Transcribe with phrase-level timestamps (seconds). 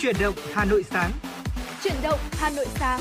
[0.00, 1.10] Chuyển động Hà Nội sáng.
[1.82, 3.00] Chuyển động Hà Nội sáng.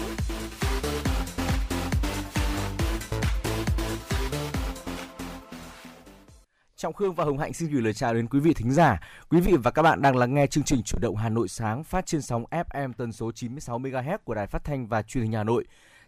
[6.75, 8.99] Trọng Khương và Hồng Hạnh xin gửi lời chào đến quý vị thính giả.
[9.29, 11.83] Quý vị và các bạn đang lắng nghe chương trình Chuyển động Hà Nội sáng
[11.83, 15.33] phát trên sóng FM tần số 96 MHz của Đài Phát thanh và Truyền hình
[15.33, 15.65] Hà Nội.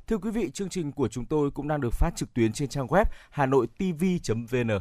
[0.08, 2.70] Thưa quý vị, chương trình của chúng tôi cũng đang được phát trực tuyến trên
[2.70, 4.80] trang web hanoitv.vn.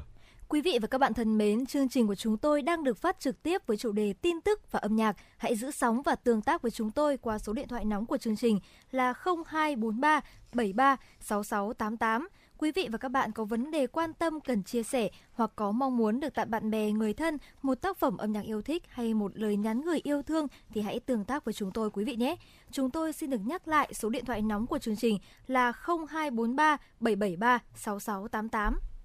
[0.49, 3.21] Quý vị và các bạn thân mến, chương trình của chúng tôi đang được phát
[3.21, 5.17] trực tiếp với chủ đề tin tức và âm nhạc.
[5.37, 8.17] Hãy giữ sóng và tương tác với chúng tôi qua số điện thoại nóng của
[8.17, 9.15] chương trình là
[9.47, 10.21] 0243
[10.53, 12.29] 73 6688.
[12.59, 15.73] Quý vị và các bạn có vấn đề quan tâm cần chia sẻ hoặc có
[15.73, 18.83] mong muốn được tặng bạn bè, người thân một tác phẩm âm nhạc yêu thích
[18.89, 22.05] hay một lời nhắn gửi yêu thương thì hãy tương tác với chúng tôi quý
[22.05, 22.37] vị nhé.
[22.71, 25.73] Chúng tôi xin được nhắc lại số điện thoại nóng của chương trình là
[26.09, 28.96] 0243 773 6688.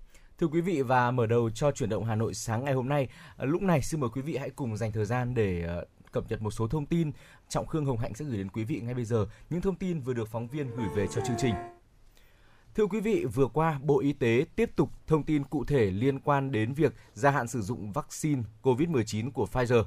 [0.42, 3.08] Thưa quý vị và mở đầu cho chuyển động Hà Nội sáng ngày hôm nay,
[3.38, 5.76] à, lúc này xin mời quý vị hãy cùng dành thời gian để à,
[6.12, 7.12] cập nhật một số thông tin
[7.50, 10.00] Trọng Khương Hồng Hạnh sẽ gửi đến quý vị ngay bây giờ những thông tin
[10.00, 11.56] vừa được phóng viên gửi về cho chương trình.
[12.76, 16.20] Thưa quý vị, vừa qua Bộ Y tế tiếp tục thông tin cụ thể liên
[16.20, 19.84] quan đến việc gia hạn sử dụng vaccine COVID-19 của Pfizer.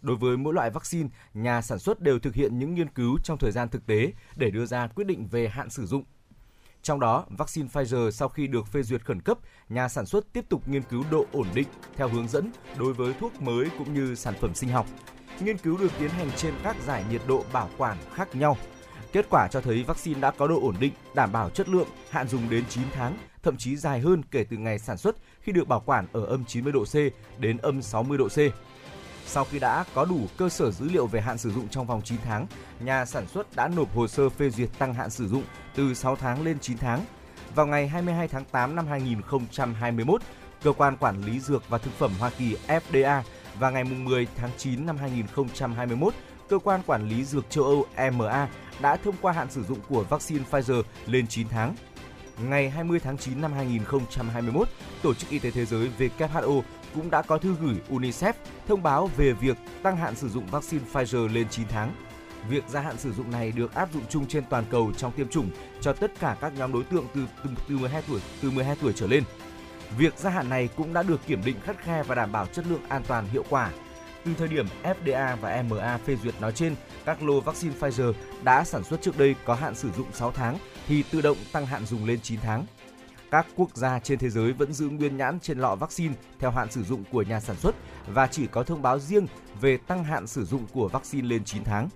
[0.00, 3.38] Đối với mỗi loại vaccine, nhà sản xuất đều thực hiện những nghiên cứu trong
[3.38, 6.04] thời gian thực tế để đưa ra quyết định về hạn sử dụng.
[6.82, 10.44] Trong đó, vaccine Pfizer sau khi được phê duyệt khẩn cấp, nhà sản xuất tiếp
[10.48, 14.14] tục nghiên cứu độ ổn định theo hướng dẫn đối với thuốc mới cũng như
[14.14, 14.86] sản phẩm sinh học.
[15.40, 18.56] Nghiên cứu được tiến hành trên các giải nhiệt độ bảo quản khác nhau–
[19.12, 22.28] Kết quả cho thấy vaccine đã có độ ổn định, đảm bảo chất lượng, hạn
[22.28, 25.68] dùng đến 9 tháng, thậm chí dài hơn kể từ ngày sản xuất khi được
[25.68, 26.94] bảo quản ở âm 90 độ C
[27.40, 28.38] đến âm 60 độ C.
[29.30, 32.02] Sau khi đã có đủ cơ sở dữ liệu về hạn sử dụng trong vòng
[32.02, 32.46] 9 tháng,
[32.80, 35.42] nhà sản xuất đã nộp hồ sơ phê duyệt tăng hạn sử dụng
[35.74, 37.04] từ 6 tháng lên 9 tháng.
[37.54, 40.22] Vào ngày 22 tháng 8 năm 2021,
[40.62, 43.22] Cơ quan Quản lý Dược và Thực phẩm Hoa Kỳ FDA
[43.58, 46.14] và ngày 10 tháng 9 năm 2021,
[46.48, 48.48] Cơ quan Quản lý Dược châu Âu EMA
[48.80, 51.74] đã thông qua hạn sử dụng của vaccine Pfizer lên 9 tháng.
[52.48, 54.68] Ngày 20 tháng 9 năm 2021,
[55.02, 56.62] Tổ chức Y tế Thế giới WHO
[56.94, 58.32] cũng đã có thư gửi UNICEF
[58.68, 61.94] thông báo về việc tăng hạn sử dụng vaccine Pfizer lên 9 tháng.
[62.48, 65.28] Việc gia hạn sử dụng này được áp dụng chung trên toàn cầu trong tiêm
[65.28, 65.50] chủng
[65.80, 68.92] cho tất cả các nhóm đối tượng từ từ, từ 12 tuổi từ 12 tuổi
[68.96, 69.24] trở lên.
[69.98, 72.64] Việc gia hạn này cũng đã được kiểm định khắt khe và đảm bảo chất
[72.66, 73.70] lượng an toàn hiệu quả
[74.24, 76.74] từ thời điểm FDA và EMA phê duyệt nói trên,
[77.04, 78.12] các lô vaccine Pfizer
[78.42, 81.66] đã sản xuất trước đây có hạn sử dụng 6 tháng thì tự động tăng
[81.66, 82.66] hạn dùng lên 9 tháng.
[83.30, 86.70] Các quốc gia trên thế giới vẫn giữ nguyên nhãn trên lọ vaccine theo hạn
[86.70, 87.74] sử dụng của nhà sản xuất
[88.06, 89.26] và chỉ có thông báo riêng
[89.60, 91.88] về tăng hạn sử dụng của vaccine lên 9 tháng.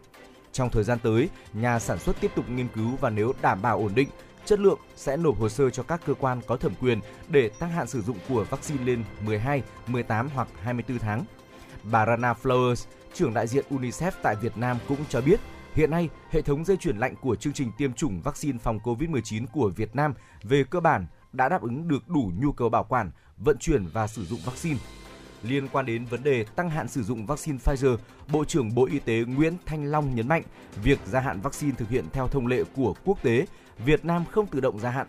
[0.52, 3.78] Trong thời gian tới, nhà sản xuất tiếp tục nghiên cứu và nếu đảm bảo
[3.78, 4.08] ổn định,
[4.44, 7.70] chất lượng sẽ nộp hồ sơ cho các cơ quan có thẩm quyền để tăng
[7.70, 11.24] hạn sử dụng của vaccine lên 12, 18 hoặc 24 tháng.
[11.82, 15.40] Bà Rana Flowers, trưởng đại diện UNICEF tại Việt Nam cũng cho biết,
[15.74, 19.46] hiện nay hệ thống dây chuyển lạnh của chương trình tiêm chủng vaccine phòng COVID-19
[19.52, 23.10] của Việt Nam về cơ bản đã đáp ứng được đủ nhu cầu bảo quản,
[23.38, 24.78] vận chuyển và sử dụng vaccine.
[25.42, 27.96] Liên quan đến vấn đề tăng hạn sử dụng vaccine Pfizer,
[28.32, 30.42] Bộ trưởng Bộ Y tế Nguyễn Thanh Long nhấn mạnh,
[30.82, 33.46] việc gia hạn vaccine thực hiện theo thông lệ của quốc tế,
[33.84, 35.06] Việt Nam không tự động gia hạn.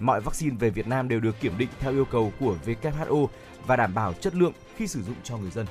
[0.00, 3.26] Mọi vaccine về Việt Nam đều được kiểm định theo yêu cầu của WHO
[3.66, 5.66] và đảm bảo chất lượng khi sử dụng cho người dân.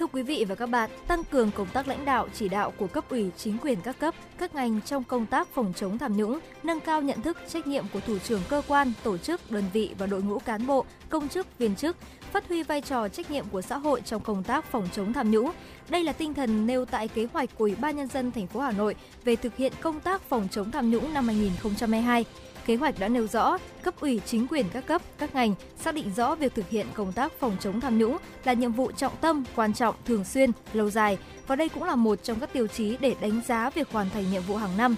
[0.00, 2.86] Thưa quý vị và các bạn, tăng cường công tác lãnh đạo chỉ đạo của
[2.86, 6.38] cấp ủy chính quyền các cấp, các ngành trong công tác phòng chống tham nhũng,
[6.62, 9.90] nâng cao nhận thức trách nhiệm của thủ trưởng cơ quan, tổ chức, đơn vị
[9.98, 11.96] và đội ngũ cán bộ, công chức, viên chức,
[12.32, 15.30] phát huy vai trò trách nhiệm của xã hội trong công tác phòng chống tham
[15.30, 15.52] nhũng.
[15.88, 18.60] Đây là tinh thần nêu tại kế hoạch của Ủy ban nhân dân thành phố
[18.60, 18.94] Hà Nội
[19.24, 22.24] về thực hiện công tác phòng chống tham nhũng năm 2022
[22.70, 26.10] Kế hoạch đã nêu rõ, cấp ủy chính quyền các cấp, các ngành xác định
[26.16, 29.44] rõ việc thực hiện công tác phòng chống tham nhũng là nhiệm vụ trọng tâm,
[29.56, 32.96] quan trọng, thường xuyên, lâu dài và đây cũng là một trong các tiêu chí
[33.00, 34.96] để đánh giá việc hoàn thành nhiệm vụ hàng năm.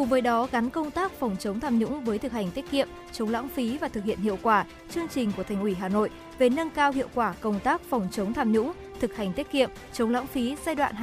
[0.00, 2.88] Cùng với đó, gắn công tác phòng chống tham nhũng với thực hành tiết kiệm,
[3.12, 6.10] chống lãng phí và thực hiện hiệu quả chương trình của Thành ủy Hà Nội
[6.38, 9.70] về nâng cao hiệu quả công tác phòng chống tham nhũng, thực hành tiết kiệm,
[9.92, 10.94] chống lãng phí giai đoạn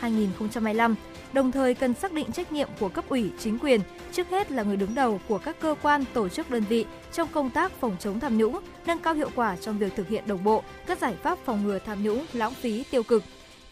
[0.00, 0.94] 2021-2025
[1.32, 3.80] đồng thời cần xác định trách nhiệm của cấp ủy chính quyền,
[4.12, 7.28] trước hết là người đứng đầu của các cơ quan, tổ chức đơn vị trong
[7.32, 10.44] công tác phòng chống tham nhũng, nâng cao hiệu quả trong việc thực hiện đồng
[10.44, 13.22] bộ các giải pháp phòng ngừa tham nhũng, lãng phí, tiêu cực,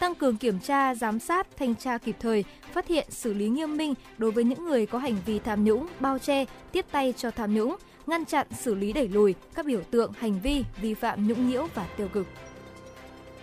[0.02, 3.76] tăng cường kiểm tra, giám sát, thanh tra kịp thời, phát hiện, xử lý nghiêm
[3.76, 7.30] minh đối với những người có hành vi tham nhũng, bao che, tiếp tay cho
[7.30, 7.76] tham nhũng,
[8.06, 11.66] ngăn chặn, xử lý đẩy lùi các biểu tượng hành vi vi phạm nhũng nhiễu
[11.74, 12.26] và tiêu cực.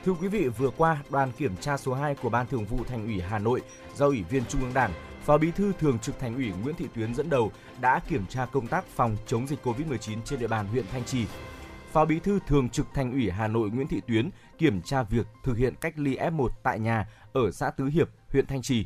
[0.06, 3.06] Thưa quý vị, vừa qua, đoàn kiểm tra số 2 của Ban Thường vụ Thành
[3.06, 3.62] ủy Hà Nội
[3.96, 4.92] do Ủy viên Trung ương Đảng,
[5.26, 7.52] Phó Bí thư Thường trực Thành ủy Nguyễn Thị Tuyến dẫn đầu
[7.82, 11.26] đã kiểm tra công tác phòng chống dịch COVID-19 trên địa bàn huyện Thanh Trì.
[11.92, 15.28] Phó Bí thư Thường trực Thành ủy Hà Nội Nguyễn Thị Tuyến kiểm tra việc
[15.44, 18.86] thực hiện cách ly F1 tại nhà ở xã Tứ Hiệp, huyện Thanh Trì.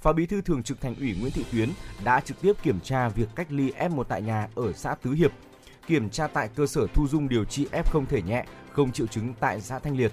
[0.00, 1.68] Phó Bí thư Thường trực Thành ủy Nguyễn Thị Tuyến
[2.04, 5.32] đã trực tiếp kiểm tra việc cách ly F1 tại nhà ở xã Tứ Hiệp,
[5.86, 9.34] kiểm tra tại cơ sở thu dung điều trị f0 thể nhẹ, không triệu chứng
[9.40, 10.12] tại xã Thanh Liệt.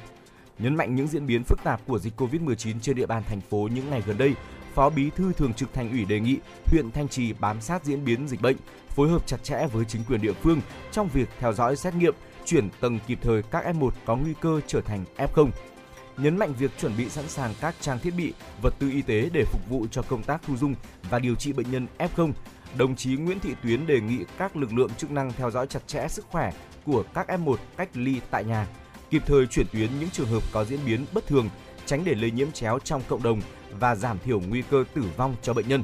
[0.59, 3.69] Nhấn mạnh những diễn biến phức tạp của dịch COVID-19 trên địa bàn thành phố
[3.73, 4.33] những ngày gần đây,
[4.73, 8.05] Phó Bí thư Thường trực Thành ủy đề nghị huyện Thanh Trì bám sát diễn
[8.05, 8.57] biến dịch bệnh,
[8.95, 10.61] phối hợp chặt chẽ với chính quyền địa phương
[10.91, 12.13] trong việc theo dõi xét nghiệm,
[12.45, 15.49] chuyển tầng kịp thời các F1 có nguy cơ trở thành F0.
[16.17, 19.29] Nhấn mạnh việc chuẩn bị sẵn sàng các trang thiết bị, vật tư y tế
[19.33, 20.75] để phục vụ cho công tác thu dung
[21.09, 22.31] và điều trị bệnh nhân F0.
[22.77, 25.87] Đồng chí Nguyễn Thị Tuyến đề nghị các lực lượng chức năng theo dõi chặt
[25.87, 26.51] chẽ sức khỏe
[26.85, 28.67] của các F1 cách ly tại nhà,
[29.09, 31.49] kịp thời chuyển tuyến những trường hợp có diễn biến bất thường,
[31.85, 33.41] tránh để lây nhiễm chéo trong cộng đồng
[33.79, 35.83] và giảm thiểu nguy cơ tử vong cho bệnh nhân.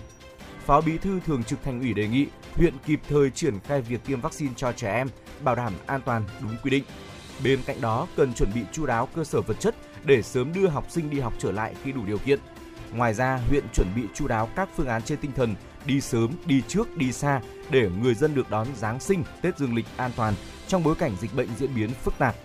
[0.65, 4.05] Phó Bí thư Thường trực Thành ủy đề nghị huyện kịp thời triển khai việc
[4.05, 5.07] tiêm vaccine cho trẻ em,
[5.43, 6.83] bảo đảm an toàn đúng quy định.
[7.43, 10.67] Bên cạnh đó, cần chuẩn bị chu đáo cơ sở vật chất để sớm đưa
[10.67, 12.39] học sinh đi học trở lại khi đủ điều kiện.
[12.93, 15.55] Ngoài ra, huyện chuẩn bị chu đáo các phương án trên tinh thần
[15.85, 19.75] đi sớm, đi trước, đi xa để người dân được đón Giáng sinh, Tết Dương
[19.75, 20.33] lịch an toàn
[20.67, 22.35] trong bối cảnh dịch bệnh diễn biến phức tạp.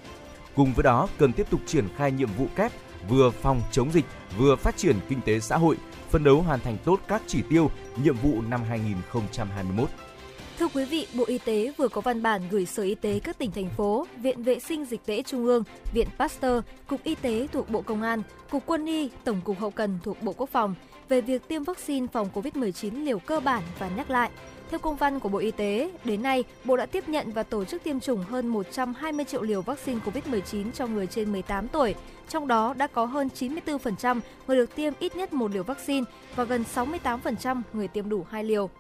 [0.55, 2.73] Cùng với đó, cần tiếp tục triển khai nhiệm vụ kép
[3.09, 4.05] vừa phòng chống dịch,
[4.39, 5.77] vừa phát triển kinh tế xã hội,
[6.15, 7.71] phân đấu hoàn thành tốt các chỉ tiêu,
[8.03, 9.89] nhiệm vụ năm 2021.
[10.59, 13.39] Thưa quý vị, Bộ Y tế vừa có văn bản gửi Sở Y tế các
[13.39, 17.49] tỉnh thành phố, Viện Vệ sinh Dịch tễ Trung ương, Viện Pasteur, Cục Y tế
[17.53, 20.75] thuộc Bộ Công an, Cục Quân y, Tổng cục Hậu cần thuộc Bộ Quốc phòng
[21.09, 24.31] về việc tiêm vaccine phòng COVID-19 liều cơ bản và nhắc lại.
[24.75, 27.65] Theo công văn của Bộ Y tế, đến nay, Bộ đã tiếp nhận và tổ
[27.65, 31.95] chức tiêm chủng hơn 120 triệu liều vaccine COVID-19 cho người trên 18 tuổi.
[32.29, 36.05] Trong đó đã có hơn 94% người được tiêm ít nhất một liều vaccine
[36.37, 38.71] và gần 68% người tiêm đủ hai liều.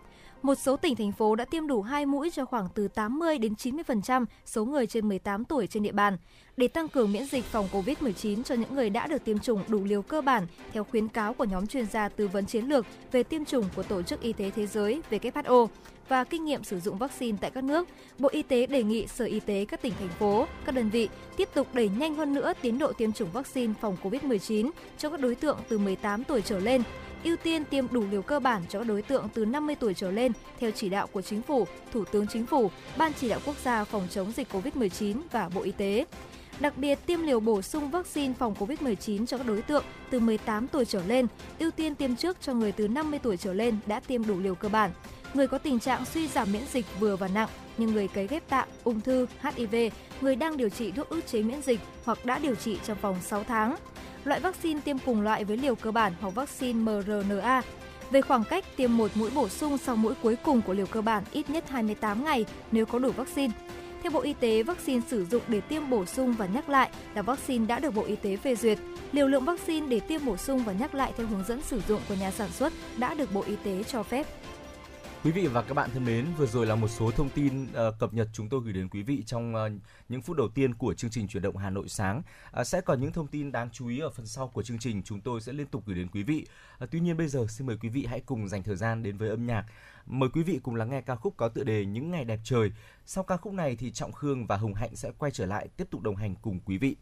[0.44, 3.54] Một số tỉnh thành phố đã tiêm đủ 2 mũi cho khoảng từ 80 đến
[3.54, 6.16] 90% số người trên 18 tuổi trên địa bàn.
[6.56, 9.84] Để tăng cường miễn dịch phòng COVID-19 cho những người đã được tiêm chủng đủ
[9.84, 13.22] liều cơ bản theo khuyến cáo của nhóm chuyên gia tư vấn chiến lược về
[13.22, 15.66] tiêm chủng của Tổ chức Y tế Thế giới WHO
[16.08, 17.88] và kinh nghiệm sử dụng vaccine tại các nước,
[18.18, 21.08] Bộ Y tế đề nghị Sở Y tế các tỉnh thành phố, các đơn vị
[21.36, 25.20] tiếp tục đẩy nhanh hơn nữa tiến độ tiêm chủng vaccine phòng COVID-19 cho các
[25.20, 26.82] đối tượng từ 18 tuổi trở lên
[27.24, 30.10] ưu tiên tiêm đủ liều cơ bản cho các đối tượng từ 50 tuổi trở
[30.10, 33.56] lên theo chỉ đạo của Chính phủ, Thủ tướng Chính phủ, Ban chỉ đạo quốc
[33.64, 36.04] gia phòng chống dịch COVID-19 và Bộ Y tế.
[36.60, 40.68] Đặc biệt tiêm liều bổ sung vaccine phòng COVID-19 cho các đối tượng từ 18
[40.68, 41.26] tuổi trở lên,
[41.58, 44.54] ưu tiên tiêm trước cho người từ 50 tuổi trở lên đã tiêm đủ liều
[44.54, 44.90] cơ bản.
[45.34, 47.48] Người có tình trạng suy giảm miễn dịch vừa và nặng
[47.78, 49.74] như người cấy ghép tạng, ung thư, HIV,
[50.20, 53.16] người đang điều trị thuốc ức chế miễn dịch hoặc đã điều trị trong vòng
[53.22, 53.76] 6 tháng
[54.24, 57.62] loại vaccine tiêm cùng loại với liều cơ bản hoặc vaccine mRNA.
[58.10, 61.00] Về khoảng cách tiêm một mũi bổ sung sau mũi cuối cùng của liều cơ
[61.00, 63.52] bản ít nhất 28 ngày nếu có đủ vaccine.
[64.02, 67.22] Theo Bộ Y tế, vaccine sử dụng để tiêm bổ sung và nhắc lại là
[67.22, 68.78] vaccine đã được Bộ Y tế phê duyệt.
[69.12, 72.00] Liều lượng vaccine để tiêm bổ sung và nhắc lại theo hướng dẫn sử dụng
[72.08, 74.26] của nhà sản xuất đã được Bộ Y tế cho phép.
[75.24, 77.98] Quý vị và các bạn thân mến, vừa rồi là một số thông tin uh,
[77.98, 79.72] cập nhật chúng tôi gửi đến quý vị trong uh,
[80.08, 82.22] những phút đầu tiên của chương trình chuyển động Hà Nội sáng.
[82.60, 85.02] Uh, sẽ còn những thông tin đáng chú ý ở phần sau của chương trình
[85.02, 86.46] chúng tôi sẽ liên tục gửi đến quý vị.
[86.84, 89.16] Uh, tuy nhiên bây giờ xin mời quý vị hãy cùng dành thời gian đến
[89.16, 89.66] với âm nhạc.
[90.06, 92.72] Mời quý vị cùng lắng nghe ca khúc có tựa đề Những ngày đẹp trời.
[93.06, 95.84] Sau ca khúc này thì Trọng Khương và Hồng Hạnh sẽ quay trở lại tiếp
[95.90, 96.96] tục đồng hành cùng quý vị.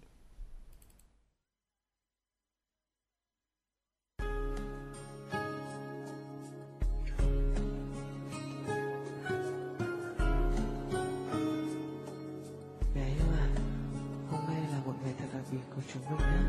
[15.95, 16.43] Chúng mình nhé.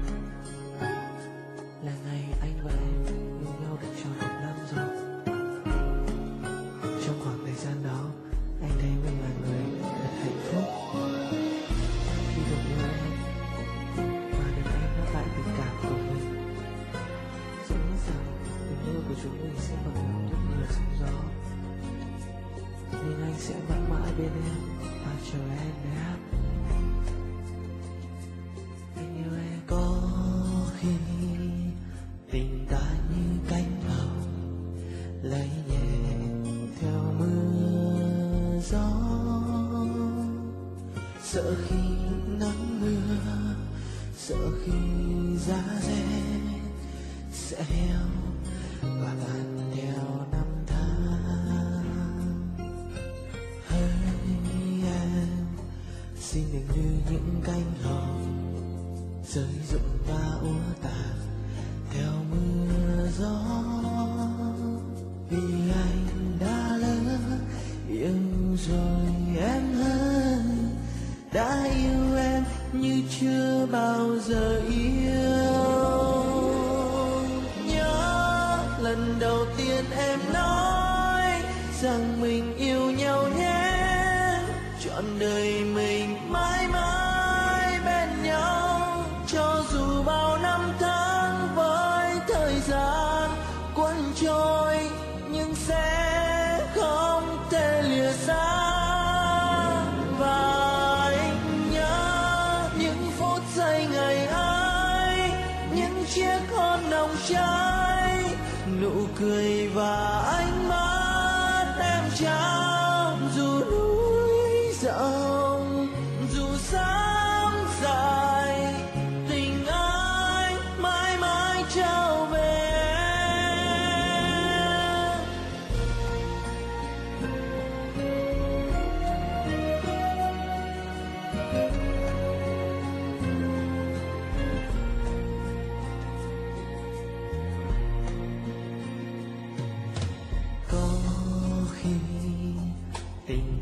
[1.83, 3.05] Là ngày anh và em
[3.41, 4.87] yêu nhau được tròn một năm rồi.
[7.05, 8.01] Trong khoảng thời gian đó,
[8.61, 10.63] anh thấy mình là người thật hạnh phúc.
[12.35, 13.11] Khi được yêu em,
[14.31, 16.23] và được em đáp lại tình cảm của mình
[17.69, 18.25] dẫu biết rằng
[18.69, 21.15] tình yêu của chúng mình sẽ bằng lòng rất nhiều sóng gió
[22.91, 24.61] nhưng anh sẽ mãi mãi bên em
[25.05, 26.05] và chờ em nhé.
[41.53, 41.92] looking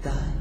[0.03, 0.40] tình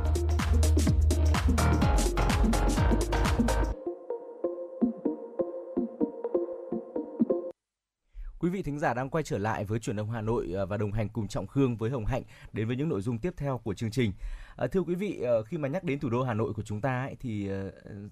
[8.51, 10.91] Vị thính giả đang quay trở lại với chuyển động Hà Nội à, và đồng
[10.91, 13.73] hành cùng Trọng Khương với Hồng Hạnh đến với những nội dung tiếp theo của
[13.73, 14.11] chương trình.
[14.55, 16.81] À, thưa quý vị, à, khi mà nhắc đến thủ đô Hà Nội của chúng
[16.81, 17.61] ta ấy, thì à,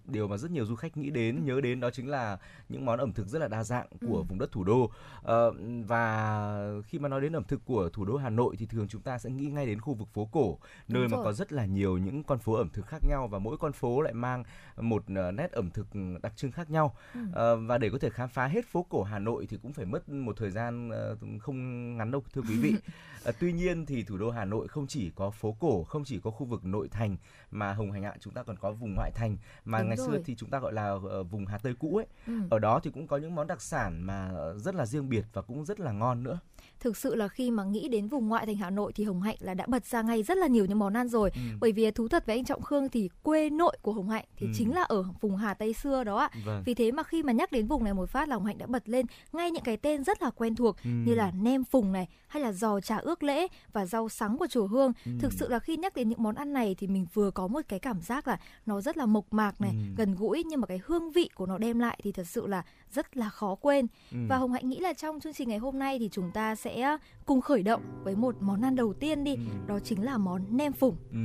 [0.05, 2.38] điều mà rất nhiều du khách nghĩ đến, nhớ đến đó chính là
[2.69, 4.24] những món ẩm thực rất là đa dạng của Ừ.
[4.24, 4.91] vùng đất thủ đô.
[5.24, 5.51] Ờ,
[5.88, 9.01] và khi mà nói đến ẩm thực của thủ đô Hà Nội thì thường chúng
[9.01, 11.24] ta sẽ nghĩ ngay đến khu vực phố cổ, nơi Đúng mà rồi.
[11.25, 14.01] có rất là nhiều những con phố ẩm thực khác nhau và mỗi con phố
[14.01, 14.43] lại mang
[14.77, 15.88] một à, nét ẩm thực
[16.22, 16.96] đặc trưng khác nhau.
[17.13, 17.19] Ừ.
[17.34, 19.86] Ờ, và để có thể khám phá hết phố cổ Hà Nội thì cũng phải
[19.86, 22.74] mất một thời gian ờ, không ngắn đâu thưa quý vị.
[23.24, 26.19] Ờ, tuy nhiên thì thủ đô Hà Nội không chỉ có phố cổ, không chỉ
[26.19, 27.17] có khu vực nội thành
[27.51, 30.12] mà Hồng Hành ạ chúng ta còn có vùng ngoại thành mà Đúng ngày xưa
[30.12, 30.22] rồi.
[30.25, 32.08] thì chúng ta gọi là ờ, vùng Hà Tây cũ ấy.
[32.27, 32.34] Ừ.
[32.50, 35.41] Ở đó thì cũng có những món đặc sản mà rất là riêng biệt và
[35.41, 36.39] cũng rất là ngon nữa.
[36.79, 39.36] Thực sự là khi mà nghĩ đến vùng ngoại thành Hà Nội thì Hồng Hạnh
[39.39, 41.29] là đã bật ra ngay rất là nhiều những món ăn rồi.
[41.36, 41.41] Ừ.
[41.59, 44.45] Bởi vì thú thật với anh Trọng Khương thì quê nội của Hồng Hạnh thì
[44.48, 44.51] Ừ.
[44.55, 46.29] chính là ở vùng Hà Tây xưa đó ạ.
[46.45, 46.63] Vâng.
[46.65, 48.65] Vì thế mà khi mà nhắc đến vùng này một phát là Hồng Hạnh đã
[48.65, 50.89] bật lên ngay những cái tên rất là quen thuộc Ừ.
[51.05, 54.48] như là nem phùng này hay là giò trà ước lễ và rau sắn của
[54.48, 54.91] chùa Hương.
[55.05, 55.12] Ừ.
[55.19, 57.62] Thực sự là khi nhắc đến những món ăn này thì mình vừa có một
[57.67, 59.77] cái cảm giác là nó rất là mộc mạc này, Ừ.
[59.98, 62.63] gần gũi nhưng mà cái hương vị của nó đem lại thì thật sự là
[62.91, 63.88] rất là khó quên.
[64.12, 64.17] Ừ.
[64.29, 66.98] Và Hồng Hạnh nghĩ là trong chương trình ngày hôm nay thì chúng ta sẽ
[67.25, 69.41] cùng khởi động với một món ăn đầu tiên đi, Ừ.
[69.67, 70.98] đó chính là món nem phùng.
[71.12, 71.17] Ừ.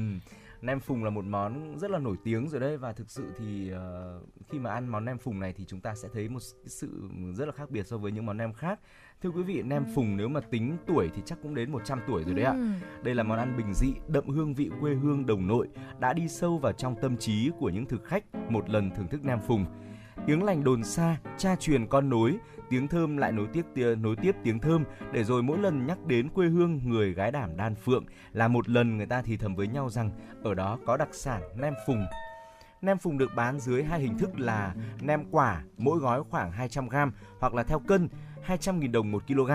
[0.62, 3.72] Nem phùng là một món rất là nổi tiếng rồi đấy và thực sự thì
[3.72, 7.08] uh, khi mà ăn món nem phùng này thì chúng ta sẽ thấy một sự
[7.34, 8.80] rất là khác biệt so với những món nem khác.
[9.22, 12.24] Thưa quý vị, nem phùng nếu mà tính tuổi thì chắc cũng đến 100 tuổi
[12.24, 12.52] rồi đấy ạ.
[12.52, 12.68] Ừ.
[13.02, 15.68] Đây là món ăn bình dị, đậm hương vị quê hương đồng nội,
[16.00, 19.24] đã đi sâu vào trong tâm trí của những thực khách một lần thưởng thức
[19.24, 19.66] nem phùng.
[20.26, 22.38] Tiếng lành đồn xa, cha truyền con nối,
[22.70, 23.66] tiếng thơm lại nối tiếp
[23.98, 27.56] nối tiếp tiếng thơm để rồi mỗi lần nhắc đến quê hương người gái đảm
[27.56, 30.10] đan phượng là một lần người ta thì thầm với nhau rằng
[30.42, 32.06] ở đó có đặc sản nem phùng
[32.82, 36.88] Nem phùng được bán dưới hai hình thức là nem quả, mỗi gói khoảng 200
[36.88, 36.96] g
[37.40, 38.08] hoặc là theo cân
[38.46, 39.50] 200.000 đồng 1 kg.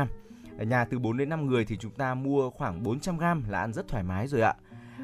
[0.58, 3.60] Ở nhà từ 4 đến 5 người thì chúng ta mua khoảng 400 g là
[3.60, 4.56] ăn rất thoải mái rồi ạ.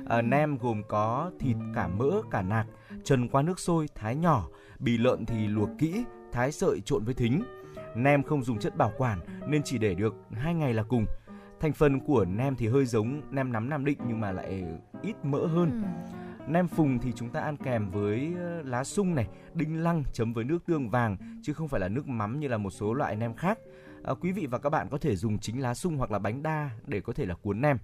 [0.07, 2.67] À, nem gồm có thịt cả mỡ cả nạc,
[3.03, 4.47] trần qua nước sôi, thái nhỏ,
[4.79, 7.43] bì lợn thì luộc kỹ, thái sợi trộn với thính.
[7.95, 11.05] Nem không dùng chất bảo quản nên chỉ để được 2 ngày là cùng.
[11.59, 14.63] Thành phần của nem thì hơi giống nem nắm Nam Định nhưng mà lại
[15.01, 15.83] ít mỡ hơn.
[15.83, 16.13] Ừ.
[16.47, 20.33] Nem phùng thì chúng ta ăn kèm với ờ, lá sung này, đinh lăng chấm
[20.33, 23.15] với nước tương vàng chứ không phải là nước mắm như là một số loại
[23.15, 23.59] nem khác.
[24.03, 26.43] À, quý vị và các bạn có thể dùng chính lá sung hoặc là bánh
[26.43, 27.77] đa để có thể là cuốn nem.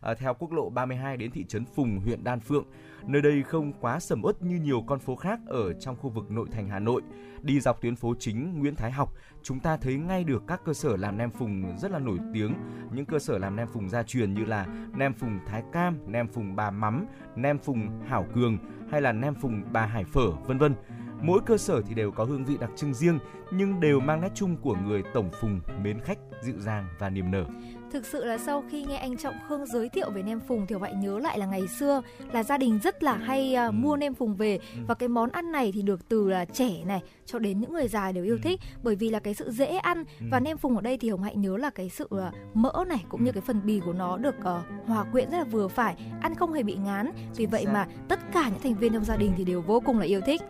[0.00, 2.64] À, theo quốc lộ 32 đến thị trấn Phùng, huyện Đan Phượng,
[3.06, 6.30] nơi đây không quá sầm uất như nhiều con phố khác ở trong khu vực
[6.30, 7.02] nội thành Hà Nội.
[7.42, 10.72] Đi dọc tuyến phố chính Nguyễn Thái Học, chúng ta thấy ngay được các cơ
[10.72, 12.54] sở làm nem phùng rất là nổi tiếng.
[12.92, 14.66] Những cơ sở làm nem phùng gia truyền như là
[14.96, 18.58] nem phùng Thái Cam, nem phùng Bà Mắm, nem phùng Hảo Cường
[18.90, 20.74] hay là nem phùng Bà Hải Phở, vân vân.
[21.22, 23.18] Mỗi cơ sở thì đều có hương vị đặc trưng riêng
[23.52, 27.30] nhưng đều mang nét chung của người tổng phùng mến khách, dịu dàng và niềm
[27.30, 27.44] nở.
[27.92, 30.74] Thực sự là sau khi nghe anh Trọng Khương giới thiệu về nem phùng thì
[30.74, 34.14] Hậu nhớ lại là ngày xưa là gia đình rất là hay uh, mua nem
[34.14, 34.80] phùng về Ừ.
[34.86, 37.88] và cái món ăn này thì được từ là trẻ này cho đến những người
[37.88, 38.40] già đều yêu Ừ.
[38.42, 41.22] thích bởi vì là cái sự dễ ăn và nem phùng ở đây thì Hồng
[41.22, 42.20] Hạnh nhớ là cái sự uh,
[42.54, 45.44] mỡ này cũng như cái phần bì của nó được uh, hòa quyện rất là
[45.44, 47.10] vừa phải, ăn không hề bị ngán.
[47.36, 49.98] Vì vậy mà tất cả những thành viên trong gia đình thì đều vô cùng
[49.98, 50.40] là yêu thích.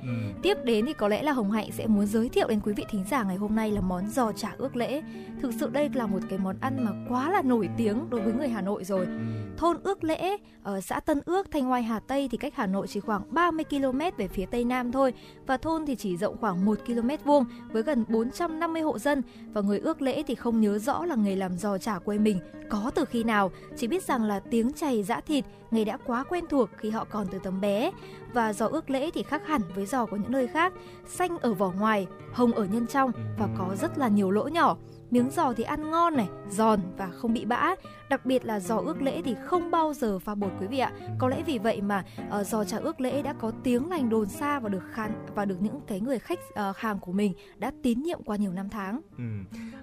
[0.42, 2.84] Tiếp đến thì có lẽ là Hồng Hạnh sẽ muốn giới thiệu đến quý vị
[2.90, 5.02] thính giả ngày hôm nay là món giò chả ước lễ.
[5.42, 8.32] Thực sự đây là một cái món ăn mà quá là nổi tiếng đối với
[8.32, 9.06] người Hà Nội rồi.
[9.06, 9.12] Ừ.
[9.56, 12.86] Thôn Ước Lễ ở xã Tân Ước, Thanh Oai, Hà Tây thì cách Hà Nội
[12.86, 15.12] chỉ khoảng 30 km về phía tây nam thôi
[15.46, 19.60] và thôn thì chỉ rộng khoảng 1 km vuông với gần 450 hộ dân và
[19.60, 22.38] người Ước Lễ thì không nhớ rõ là nghề làm giò chả quê mình
[22.70, 26.24] có từ khi nào, chỉ biết rằng là tiếng chày giã thịt nghề đã quá
[26.28, 27.90] quen thuộc khi họ còn từ tấm bé
[28.32, 30.72] và giò Ước Lễ thì khác hẳn với giò của những nơi khác,
[31.06, 34.76] xanh ở vỏ ngoài, hồng ở nhân trong và có rất là nhiều lỗ nhỏ.
[35.10, 37.74] Miếng giò thì ăn ngon này, giòn và không bị bã.
[38.10, 40.92] Đặc biệt là giò ước lễ thì không bao giờ pha bột quý vị ạ.
[41.18, 42.04] Có lẽ vì vậy mà
[42.40, 45.44] uh, giò chả ước lễ đã có tiếng lành đồn xa và được khán và
[45.44, 48.68] được những cái người khách uh, hàng của mình đã tín nhiệm qua nhiều năm
[48.68, 49.00] tháng.
[49.18, 49.24] Ừ.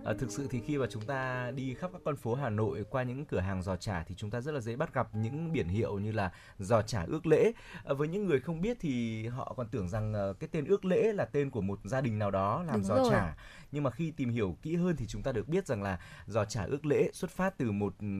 [0.05, 2.85] À, thực sự thì khi mà chúng ta đi khắp các con phố Hà Nội
[2.89, 5.51] qua những cửa hàng giò chả thì chúng ta rất là dễ bắt gặp những
[5.51, 7.51] biển hiệu như là giò chả ước lễ.
[7.85, 10.85] À, với những người không biết thì họ còn tưởng rằng ờ, cái tên ước
[10.85, 13.07] lễ là tên của một gia đình nào đó làm Đúng giò rồi.
[13.11, 13.35] chả.
[13.71, 16.45] Nhưng mà khi tìm hiểu kỹ hơn thì chúng ta được biết rằng là giò
[16.45, 18.16] chả ước lễ xuất phát từ một ừm,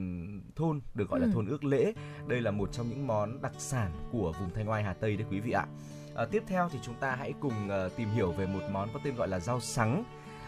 [0.55, 1.31] thôn được gọi là Ừ.
[1.33, 1.93] thôn ước lễ.
[2.27, 5.27] Đây là một trong những món đặc sản của vùng Thanh Oai Hà Tây đấy
[5.31, 5.65] quý vị ạ.
[6.15, 8.99] À, tiếp theo thì chúng ta hãy cùng ờ, tìm hiểu về một món có
[9.03, 10.03] tên gọi là rau sắn.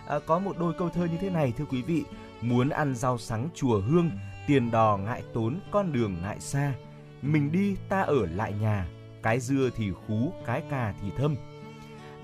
[0.08, 2.04] À, có một đôi câu thơ như thế này thưa quý vị
[2.42, 4.12] muốn ăn rau sắn chùa hương
[4.48, 6.74] tiền đò ngại tốn con đường ngại xa
[7.22, 8.88] mình đi ta ở lại nhà
[9.24, 11.36] cái dưa thì khú cái cà thì thâm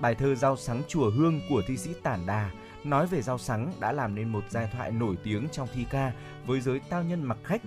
[0.00, 2.50] bài thơ rau sắn chùa hương của thi sĩ tản đà
[2.90, 6.12] nói về rau sắn đã làm nên một giai thoại nổi tiếng trong thi ca
[6.46, 7.62] với giới tao nhân mặc khách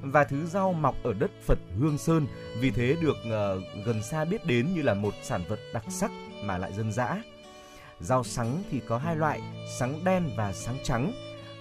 [0.00, 2.26] và thứ rau mọc ở đất Phật Hương Sơn
[2.60, 6.10] vì thế được uh, gần xa biết đến như là một sản vật đặc sắc
[6.42, 7.22] mà lại dân dã.
[8.00, 9.40] Rau sắn thì có hai loại,
[9.78, 11.12] sắn đen và sắn trắng.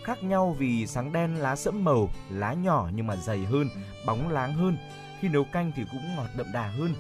[0.03, 3.67] Khác nhau vì sắn đen lá sẫm màu, lá nhỏ nhưng mà dày hơn,
[4.05, 4.77] bóng láng hơn.
[5.19, 6.93] Khi nấu canh thì cũng ngọt đậm đà hơn.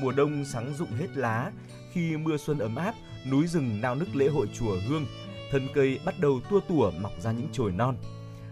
[0.00, 1.50] Mùa đông sắn rụng hết lá,
[1.92, 2.94] khi mưa xuân ấm áp,
[3.30, 5.06] núi rừng nao nức lễ hội chùa Hương,
[5.50, 7.96] thân cây bắt đầu tua tủa mọc ra những chồi non.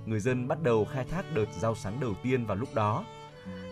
[0.07, 3.05] Người dân bắt đầu khai thác đợt rau sắn đầu tiên vào lúc đó.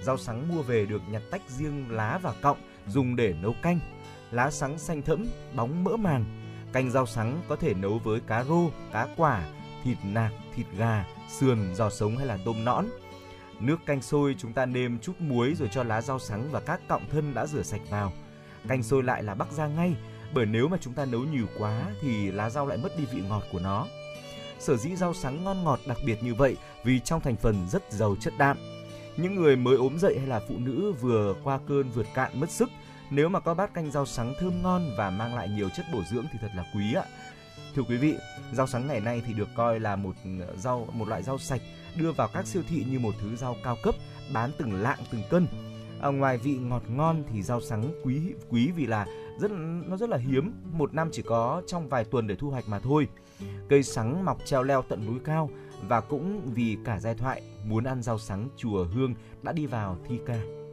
[0.02, 3.78] Rau sắn mua về được nhặt tách riêng lá và cọng dùng để nấu canh.
[4.30, 6.24] Lá sắn xanh thẫm, bóng mỡ màng.
[6.72, 9.48] Canh rau sắn có thể nấu với cá rô, cá quả,
[9.84, 11.06] thịt nạc, thịt gà,
[11.38, 12.86] sườn, giò sống hay là tôm nõn.
[13.60, 16.80] Nước canh sôi chúng ta nêm chút muối rồi cho lá rau sắn và các
[16.88, 18.12] cọng thân đã rửa sạch vào.
[18.68, 19.94] Canh sôi lại là bắc ra ngay,
[20.34, 23.22] bởi nếu mà chúng ta nấu nhiều quá thì lá rau lại mất đi vị
[23.28, 23.86] ngọt của nó.
[24.58, 27.92] Sở dĩ rau sắn ngon ngọt đặc biệt như vậy vì trong thành phần rất
[27.92, 28.56] giàu chất đạm.
[29.16, 32.50] Những người mới ốm dậy hay là phụ nữ vừa qua cơn vượt cạn mất
[32.50, 32.70] sức,
[33.10, 36.02] nếu mà có bát canh rau sắn thơm ngon và mang lại nhiều chất bổ
[36.10, 37.04] dưỡng thì thật là quý ạ.
[37.74, 38.14] Thưa quý vị,
[38.52, 41.60] rau sắn ngày nay thì được coi là một ờ, rau một loại rau sạch
[41.96, 43.94] đưa vào các siêu thị như một thứ rau cao cấp
[44.32, 45.46] bán từng lạng từng cân.
[46.00, 49.06] À, ngoài vị ngọt ngon thì rau sắn quý quý vì là
[49.38, 49.50] rất
[49.86, 52.78] nó rất là hiếm, một năm chỉ có trong vài tuần để thu hoạch mà
[52.78, 53.08] thôi.
[53.68, 55.50] Cây sắn mọc treo leo tận núi cao
[55.88, 59.98] và cũng vì cả giai thoại muốn ăn rau sắn chùa Hương đã đi vào
[60.08, 60.63] thi ca.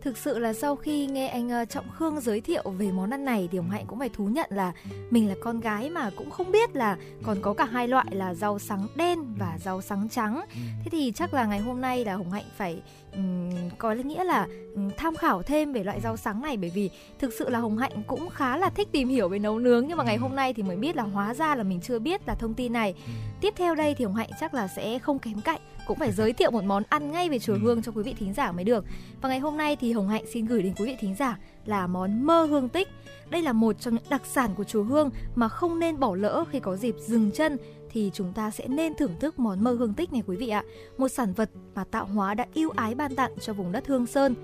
[0.00, 3.24] Thực sự là sau khi nghe anh ờ, Trọng Khương giới thiệu về món ăn
[3.24, 4.72] này thì Hồng Hạnh cũng phải thú nhận là
[5.10, 8.34] mình là con gái mà cũng không biết là còn có cả hai loại là
[8.34, 10.44] rau sắng đen và rau sắng trắng.
[10.54, 12.82] Thế thì chắc là ngày hôm nay là Hồng Hạnh phải
[13.12, 16.90] um, có nghĩa là um, tham khảo thêm về loại rau sắng này bởi vì
[17.18, 19.98] thực sự là Hồng Hạnh cũng khá là thích tìm hiểu về nấu nướng nhưng
[19.98, 22.34] mà ngày hôm nay thì mới biết là hóa ra là mình chưa biết là
[22.34, 22.94] thông tin này.
[23.40, 26.32] Tiếp theo đây thì Hồng Hạnh chắc là sẽ không kém cạnh cũng phải giới
[26.32, 27.60] thiệu một món ăn ngay về chùa Ừ.
[27.62, 28.84] Hương cho quý vị thính giả mới được.
[29.20, 31.86] Và ngày hôm nay thì Hồng Hạnh xin gửi đến quý vị thính giả là
[31.86, 32.88] món mơ hương tích.
[33.30, 36.44] Đây là một trong những đặc sản của chùa Hương mà không nên bỏ lỡ
[36.50, 37.56] khi có dịp dừng chân
[37.90, 40.62] thì chúng ta sẽ nên thưởng thức món mơ hương tích này quý vị ạ.
[40.98, 44.06] Một sản vật mà tạo hóa đã yêu ái ban tặng cho vùng đất Hương
[44.06, 44.34] Sơn.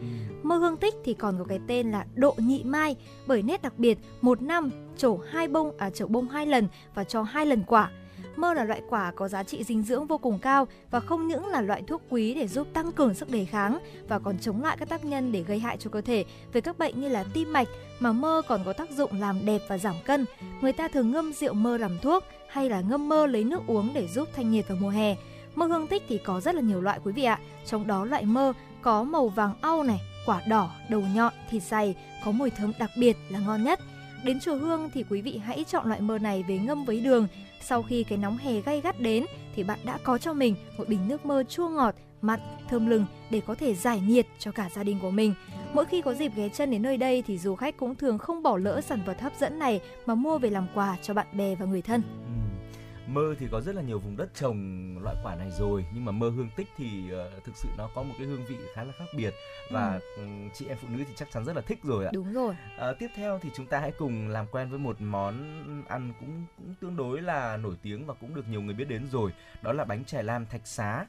[0.43, 3.79] Mơ hương tích thì còn có cái tên là độ nhị mai bởi nét đặc
[3.79, 7.63] biệt một năm trổ hai bông à trổ bông hai lần và cho hai lần
[7.67, 7.91] quả.
[8.37, 11.47] Mơ là loại quả có giá trị dinh dưỡng vô cùng cao và không những
[11.47, 14.77] là loại thuốc quý để giúp tăng cường sức đề kháng và còn chống lại
[14.81, 17.53] các tác nhân để gây hại cho cơ thể về các bệnh như là tim
[17.53, 17.69] mạch
[18.01, 20.25] mà mơ còn có tác dụng làm đẹp và giảm cân.
[20.61, 23.91] Người ta thường ngâm rượu mơ làm thuốc hay là ngâm mơ lấy nước uống
[23.95, 25.17] để giúp thanh nhiệt vào mùa hè.
[25.55, 27.39] Mơ hương tích thì có rất là nhiều loại quý vị ạ.
[27.67, 31.97] Trong đó loại mơ có màu vàng au này, quả đỏ, đầu nhọn, thịt dày,
[32.25, 33.81] có mùi thơm đặc biệt là ngon nhất.
[34.25, 37.29] Đến chùa Hương thì quý vị hãy chọn loại mơ này về ngâm với đường.
[37.67, 39.25] Sau khi cái nóng hè gay gắt đến
[39.57, 43.07] thì bạn đã có cho mình một bình nước mơ chua ngọt, mặn, thơm lừng
[43.31, 45.35] để có thể giải nhiệt cho cả gia đình của mình.
[45.73, 48.43] Mỗi khi có dịp ghé chân đến nơi đây thì du khách cũng thường không
[48.43, 51.55] bỏ lỡ sản vật hấp dẫn này mà mua về làm quà cho bạn bè
[51.55, 52.03] và người thân.
[52.03, 52.44] Ừ.
[53.07, 56.13] Mơ thì có rất là nhiều vùng đất trồng loại quả này rồi nhưng mà
[56.13, 58.93] mơ hương tích thì ờ, thực sự nó có một cái hương vị khá là
[58.99, 59.35] khác biệt
[59.71, 62.11] và ừm, chị em phụ nữ thì chắc chắn rất là thích rồi ạ.
[62.15, 62.55] Đúng rồi.
[62.79, 65.35] Ờ, tiếp theo thì chúng ta hãy cùng làm quen với một món
[65.89, 69.07] ăn cũng cũng tương đối là nổi tiếng và cũng được nhiều người biết đến
[69.13, 71.07] rồi, đó là bánh chè lam thạch xá.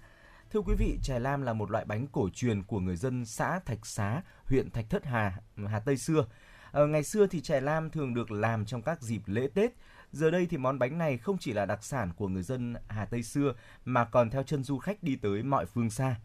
[0.54, 3.60] Thưa quý vị, chè lam là một loại bánh cổ truyền của người dân xã
[3.60, 5.34] Thạch Xá, huyện Thạch Thất Hà,
[5.68, 6.26] Hà Tây xưa.
[6.72, 9.72] Ờ, ngày xưa thì chè lam thường được làm trong các dịp lễ Tết.
[10.16, 13.06] Giờ đây thì món bánh này không chỉ là đặc sản của người dân Hà
[13.06, 13.54] Tây xưa
[13.86, 16.16] mà còn theo chân du khách đi tới mọi phương xa.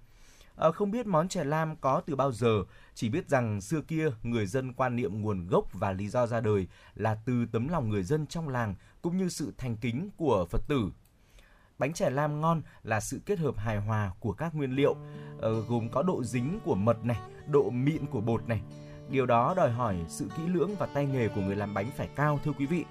[0.57, 4.11] À, không biết món chè lam có từ bao giờ, chỉ biết rằng xưa kia
[4.23, 7.89] người dân quan niệm nguồn gốc và lý do ra đời là từ tấm lòng
[7.89, 10.91] người dân trong làng cũng như sự thành kính của Phật tử.
[11.79, 14.95] Bánh chè lam ngon là sự kết hợp hài hòa của các nguyên liệu,
[15.41, 18.61] ờ, gồm có độ dính của mật này, độ mịn của bột này.
[19.11, 22.09] Điều đó đòi hỏi sự kỹ lưỡng và tay nghề của người làm bánh phải
[22.17, 22.85] cao thưa quý vị.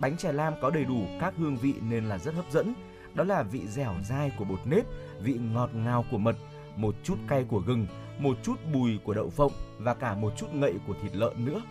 [0.00, 2.74] Bánh chè lam có đầy đủ các hương vị nên là rất hấp dẫn.
[3.14, 4.84] Đó là vị dẻo dai của bột nếp,
[5.20, 6.36] vị ngọt ngào của mật,
[6.76, 7.86] một chút cay của gừng,
[8.18, 11.62] một chút bùi của đậu phộng và cả một chút ngậy của thịt lợn nữa.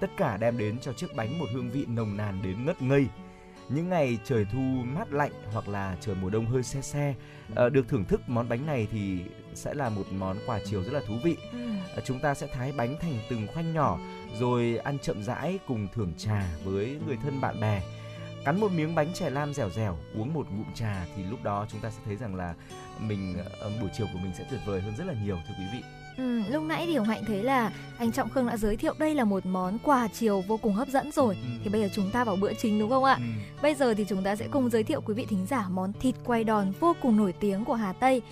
[0.00, 3.06] Tất cả đem đến cho chiếc bánh một hương vị nồng nàn đến ngất ngây.
[3.68, 7.14] Những ngày trời thu mát lạnh hoặc là trời mùa đông hơi se se,
[7.54, 9.18] ờ, được thưởng thức món bánh này thì
[9.54, 11.36] sẽ là một món quà chiều rất là thú vị.
[11.96, 13.98] Ờ, Chúng ta sẽ thái bánh thành từng khoanh nhỏ
[14.40, 17.82] rồi ăn chậm rãi cùng thưởng trà với người thân bạn bè.
[18.44, 21.66] Cắn một miếng bánh chè lam dẻo dẻo, uống một ngụm trà thì lúc đó
[21.72, 22.54] chúng ta sẽ thấy rằng là
[23.00, 25.64] mình ờ, buổi chiều của mình sẽ tuyệt vời hơn rất là nhiều thưa quý
[25.72, 25.82] vị.
[26.16, 29.14] Ừ, lúc nãy thì Hồng Hạnh thấy là anh Trọng Khương đã giới thiệu đây
[29.14, 31.36] là một món quà chiều vô cùng hấp dẫn rồi.
[31.42, 31.48] Ừ.
[31.64, 33.14] Thì bây giờ chúng ta vào bữa chính đúng không ạ?
[33.18, 33.24] Ừ.
[33.62, 36.14] Bây giờ thì chúng ta sẽ cùng giới thiệu quý vị thính giả món thịt
[36.24, 38.22] quay đòn vô cùng nổi tiếng của Hà Tây.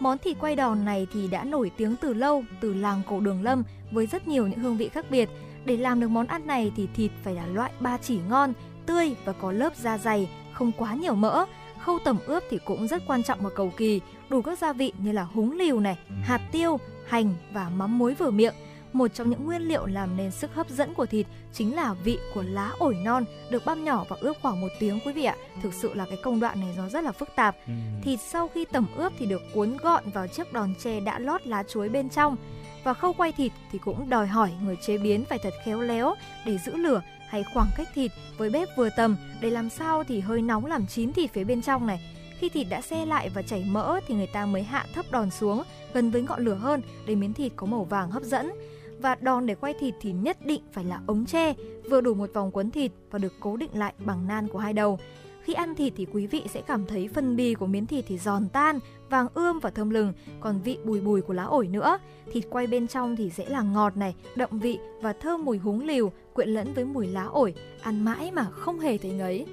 [0.00, 3.42] Món thịt quay đòn này thì đã nổi tiếng từ lâu từ làng cổ Đường
[3.42, 5.28] Lâm với rất nhiều những hương vị khác biệt.
[5.66, 8.52] Để làm được món ăn này thì thịt phải là loại ba chỉ ngon,
[8.86, 11.44] tươi và có lớp da dày, không quá nhiều mỡ.
[11.80, 14.92] Khâu tẩm ướp thì cũng rất quan trọng và cầu kỳ, đủ các gia vị
[14.98, 18.54] như là húng liều này, hạt tiêu, hành và mắm muối vừa miệng.
[18.96, 22.18] Một trong những nguyên liệu làm nên sức hấp dẫn của thịt chính là vị
[22.34, 25.36] của lá ổi non được băm nhỏ và ướp khoảng một tiếng quý vị ạ.
[25.62, 27.56] Thực sự là cái công đoạn này nó rất là phức tạp.
[27.66, 27.72] Ừ.
[28.02, 31.46] Thịt sau khi tẩm ướp thì được cuốn gọn vào chiếc đòn tre đã lót
[31.46, 32.36] lá chuối bên trong.
[32.84, 36.14] Và khâu quay thịt thì cũng đòi hỏi người chế biến phải thật khéo léo
[36.46, 40.20] để giữ lửa hay khoảng cách thịt với bếp vừa tầm để làm sao thì
[40.20, 42.12] hơi nóng làm chín thịt phía bên trong này.
[42.38, 45.30] Khi thịt đã xe lại và chảy mỡ thì người ta mới hạ thấp đòn
[45.30, 45.62] xuống
[45.94, 48.50] gần với ngọn lửa hơn để miếng thịt có màu vàng hấp dẫn.
[48.98, 51.54] Và đòn để quay thịt thì nhất định phải là ống tre,
[51.90, 54.72] vừa đủ một vòng quấn thịt và được cố định lại bằng nan của hai
[54.72, 54.98] đầu.
[55.42, 58.18] Khi ăn thịt thì quý vị sẽ cảm thấy phần bì của miếng thịt thì
[58.18, 58.78] giòn tan,
[59.10, 61.98] vàng ươm và thơm lừng, còn vị bùi bùi của lá ổi nữa.
[62.32, 65.86] Thịt quay bên trong thì sẽ là ngọt này, đậm vị và thơm mùi húng
[65.86, 69.46] liều quyện lẫn với mùi lá ổi, ăn mãi mà không hề thấy ngấy.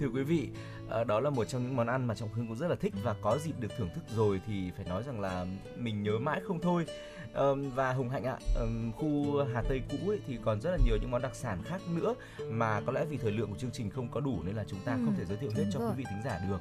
[0.00, 0.48] thưa quý vị
[0.88, 2.94] ờ, đó là một trong những món ăn mà trọng khương cũng rất là thích
[3.02, 6.40] và có dịp được thưởng thức rồi thì phải nói rằng là mình nhớ mãi
[6.46, 6.86] không thôi
[7.74, 10.96] và hồng hạnh ạ ờm, khu hà tây cũ ấy thì còn rất là nhiều
[11.00, 12.14] những món đặc sản khác nữa
[12.50, 14.80] mà có lẽ vì thời lượng của chương trình không có đủ nên là chúng
[14.84, 15.88] ta Ừ, không thể giới thiệu hết cho rồi.
[15.90, 16.58] quý vị thính giả được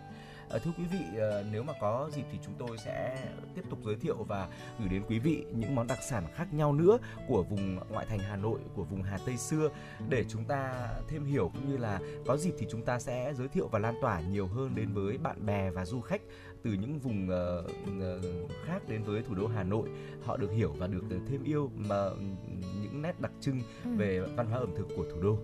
[0.60, 3.18] thưa quý vị ờ, nếu mà có dịp thì chúng tôi sẽ
[3.56, 4.48] tiếp tục giới thiệu và
[4.80, 8.20] gửi đến quý vị những món đặc sản khác nhau nữa của vùng ngoại thành
[8.20, 9.70] Hà Nội của vùng Hà Tây xưa
[10.10, 13.48] để chúng ta thêm hiểu cũng như là có dịp thì chúng ta sẽ giới
[13.48, 16.22] thiệu và lan tỏa nhiều hơn đến với bạn bè và du khách
[16.64, 17.64] từ những vùng ờ,
[18.02, 18.22] ờ,
[18.66, 19.90] khác đến với thủ đô Hà Nội
[20.26, 22.10] họ được hiểu và được thêm yêu mà
[22.82, 23.90] những nét đặc trưng Ừ.
[23.98, 25.38] về văn hóa ẩm thực của thủ đô.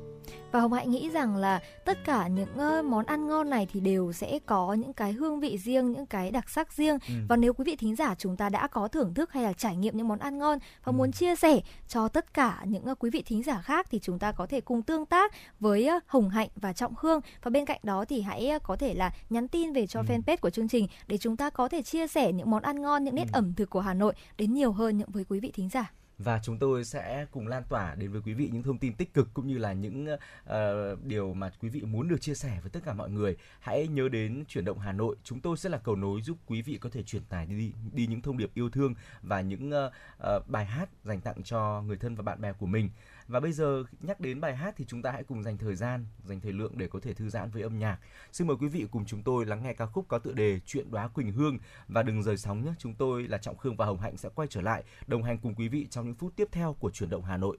[0.52, 2.58] Và Hồng Hạnh nghĩ rằng là tất cả những
[2.90, 6.32] món ăn ngon này thì đều sẽ có những cái hương vị riêng, những cái
[6.32, 6.98] đặc sắc riêng.
[7.08, 7.14] Ừ.
[7.30, 9.76] Và nếu quý vị thính giả chúng ta đã có thưởng thức hay là trải
[9.76, 10.92] nghiệm những món ăn ngon và Ừ.
[10.92, 14.32] muốn chia sẻ cho tất cả những quý vị thính giả khác thì chúng ta
[14.32, 17.20] có thể cùng tương tác với ờ, Hồng Hạnh và Trọng Hương.
[17.44, 20.06] Và bên cạnh đó thì hãy có thể là nhắn tin về cho Ừ.
[20.10, 23.04] fanpage của chương trình để chúng ta có thể chia sẻ những món ăn ngon,
[23.04, 23.38] những nét Ừ.
[23.38, 26.40] ẩm thực của Hà Nội đến nhiều hơn những với quý vị thính giả và
[26.44, 29.34] chúng tôi sẽ cùng lan tỏa đến với quý vị những thông tin tích cực
[29.34, 30.08] cũng như là những
[30.46, 33.38] uh, điều mà quý vị muốn được chia sẻ với tất cả mọi người.
[33.60, 36.62] Hãy nhớ đến chuyển động Hà Nội, chúng tôi sẽ là cầu nối giúp quý
[36.62, 39.92] vị có thể truyền tải đi đi những thông điệp yêu thương và những uh,
[40.38, 42.90] uh, bài hát dành tặng cho người thân và bạn bè của mình.
[43.30, 46.06] Và bây giờ nhắc đến bài hát thì chúng ta hãy cùng dành thời gian,
[46.24, 48.00] dành thời lượng để có thể thư giãn với âm nhạc.
[48.32, 50.92] Xin mời quý vị cùng chúng tôi lắng nghe ca khúc có tựa đề Chuyện
[50.92, 52.72] đóa Quỳnh Hương và đừng rời sóng nhé.
[52.80, 55.56] Chúng tôi là Trọng Khương và Hồng Hạnh sẽ quay trở lại đồng hành cùng
[55.56, 57.58] quý vị trong những phút tiếp theo của chuyển động Hà Nội.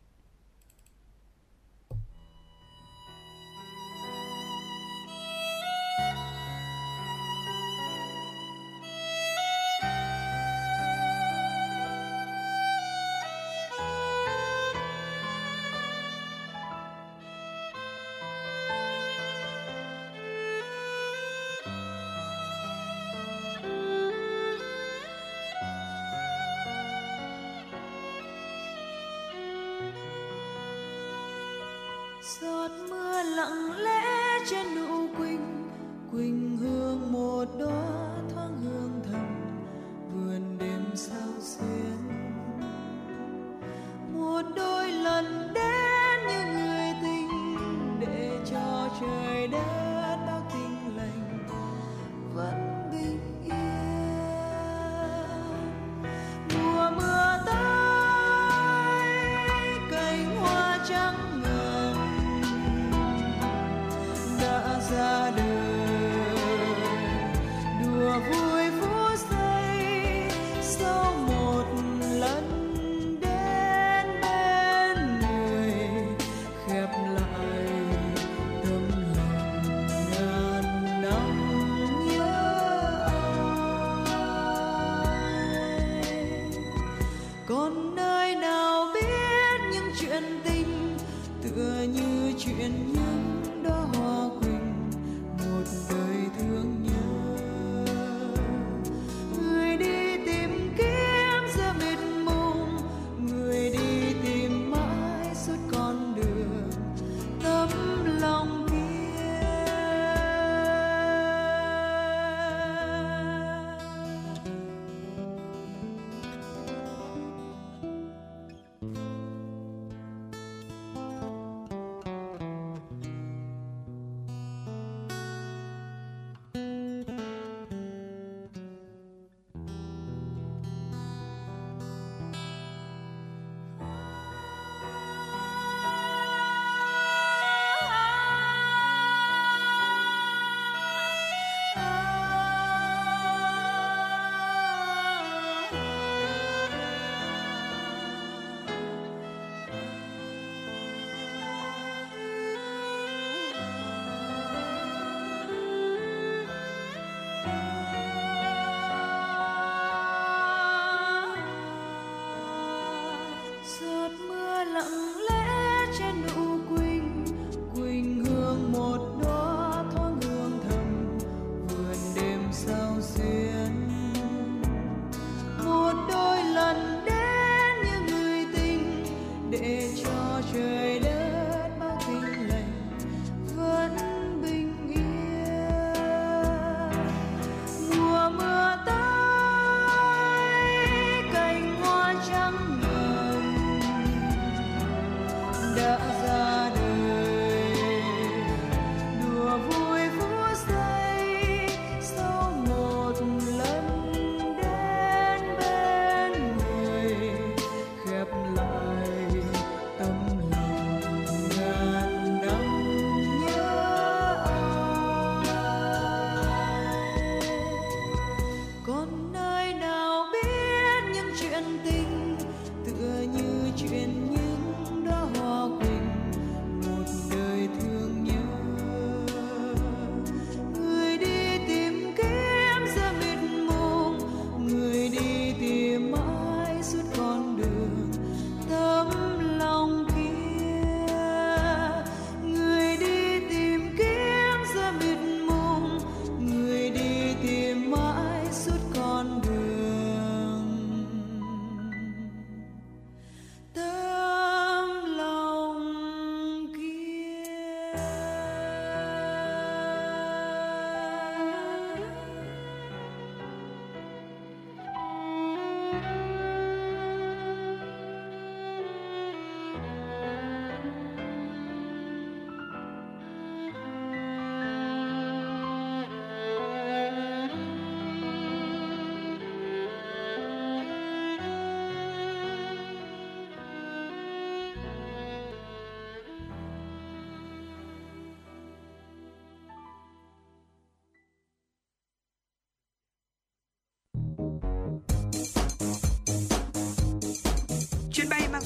[195.81, 196.10] Yeah.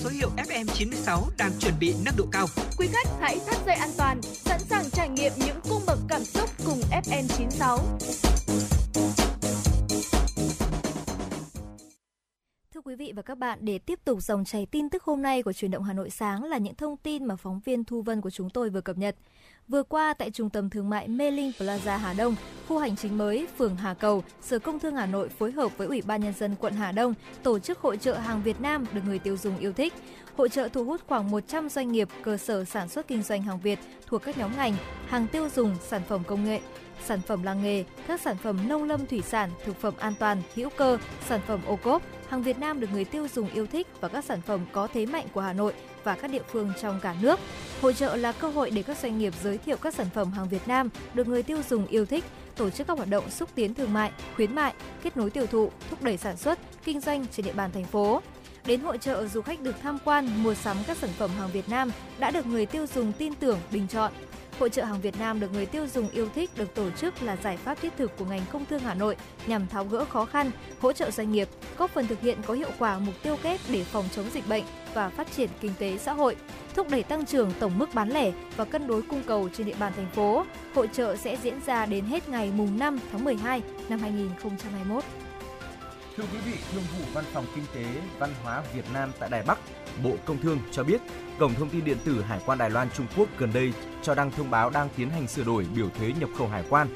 [0.04, 2.46] Số hiệu FM96 đang chuẩn bị nâng độ cao.
[2.78, 6.24] Quý khách hãy thắt dây an toàn, sẵn sàng trải nghiệm những cung bậc cảm
[6.24, 7.78] xúc cùng FN96.
[12.74, 15.42] Thưa quý vị và các bạn, để tiếp tục dòng chảy tin tức hôm nay
[15.42, 18.20] của truyền động Hà Nội sáng là những thông tin mà phóng viên Thu Vân
[18.20, 19.16] của chúng tôi vừa cập nhật.
[19.68, 22.36] Vừa qua tại Trung tâm Thương mại Mê Linh Plaza Hà Đông,
[22.68, 25.86] khu hành chính mới phường Hà Cầu, Sở Công Thương Hà Nội phối hợp với
[25.86, 29.00] Ủy ban Nhân dân quận Hà Đông tổ chức hội trợ hàng Việt Nam được
[29.06, 29.94] người tiêu dùng yêu thích.
[30.36, 33.60] Hội trợ thu hút khoảng 100 doanh nghiệp, cơ sở sản xuất kinh doanh hàng
[33.60, 36.60] Việt thuộc các nhóm ngành, hàng tiêu dùng, sản phẩm công nghệ,
[37.04, 40.42] sản phẩm làng nghề, các sản phẩm nông lâm thủy sản, thực phẩm an toàn,
[40.54, 43.86] hữu cơ, sản phẩm ô cốp, hàng Việt Nam được người tiêu dùng yêu thích
[44.00, 45.72] và các sản phẩm có thế mạnh của Hà Nội
[46.04, 47.40] và các địa phương trong cả nước.
[47.80, 50.48] Hội trợ là cơ hội để các doanh nghiệp giới thiệu các sản phẩm hàng
[50.48, 52.24] Việt Nam được người tiêu dùng yêu thích,
[52.56, 55.70] tổ chức các hoạt động xúc tiến thương mại, khuyến mại, kết nối tiêu thụ,
[55.90, 58.22] thúc đẩy sản xuất, kinh doanh trên địa bàn thành phố.
[58.66, 61.68] Đến hội trợ, du khách được tham quan, mua sắm các sản phẩm hàng Việt
[61.68, 64.12] Nam đã được người tiêu dùng tin tưởng, bình chọn.
[64.58, 67.36] Hội trợ hàng Việt Nam được người tiêu dùng yêu thích được tổ chức là
[67.36, 70.50] giải pháp thiết thực của ngành công thương Hà Nội nhằm tháo gỡ khó khăn,
[70.80, 73.84] hỗ trợ doanh nghiệp, góp phần thực hiện có hiệu quả mục tiêu kép để
[73.84, 74.64] phòng chống dịch bệnh
[74.94, 76.36] và phát triển kinh tế xã hội,
[76.74, 79.76] thúc đẩy tăng trưởng tổng mức bán lẻ và cân đối cung cầu trên địa
[79.78, 80.44] bàn thành phố.
[80.74, 85.04] Hội trợ sẽ diễn ra đến hết ngày mùng 5 tháng 12 năm 2021.
[86.16, 87.84] Thưa quý vị, Thương vụ Văn phòng Kinh tế
[88.18, 89.58] Văn hóa Việt Nam tại Đài Bắc,
[90.02, 91.00] Bộ Công Thương cho biết,
[91.38, 94.30] Cổng thông tin điện tử Hải quan Đài Loan Trung Quốc gần đây cho đăng
[94.30, 96.88] thông báo đang tiến hành sửa đổi biểu thuế nhập khẩu hải quan.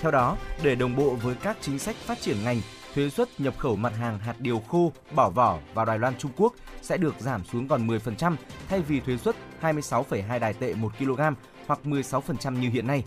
[0.00, 2.60] Theo đó, để đồng bộ với các chính sách phát triển ngành,
[2.94, 6.30] thuế suất nhập khẩu mặt hàng hạt điều khô, bỏ vỏ vào Đài Loan Trung
[6.36, 8.36] Quốc sẽ được giảm xuống còn 10%
[8.68, 11.20] thay vì thuế suất 26,2 đài tệ 1 kg
[11.66, 13.04] hoặc 16% như hiện nay.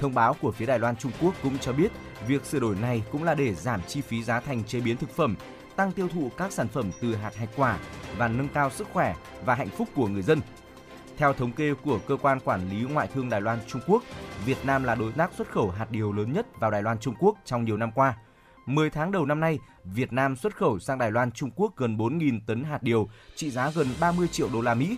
[0.00, 1.92] Thông báo của phía Đài Loan Trung Quốc cũng cho biết
[2.26, 5.16] việc sửa đổi này cũng là để giảm chi phí giá thành chế biến thực
[5.16, 5.36] phẩm,
[5.76, 7.78] tăng tiêu thụ các sản phẩm từ hạt hạch quả
[8.16, 10.40] và nâng cao sức khỏe và hạnh phúc của người dân.
[11.16, 14.02] Theo thống kê của cơ quan quản lý ngoại thương Đài Loan Trung Quốc,
[14.44, 17.14] Việt Nam là đối tác xuất khẩu hạt điều lớn nhất vào Đài Loan Trung
[17.18, 18.16] Quốc trong nhiều năm qua.
[18.66, 21.96] 10 tháng đầu năm nay, Việt Nam xuất khẩu sang Đài Loan Trung Quốc gần
[21.96, 24.96] 4.000 tấn hạt điều, trị giá gần 30 triệu đô la Mỹ.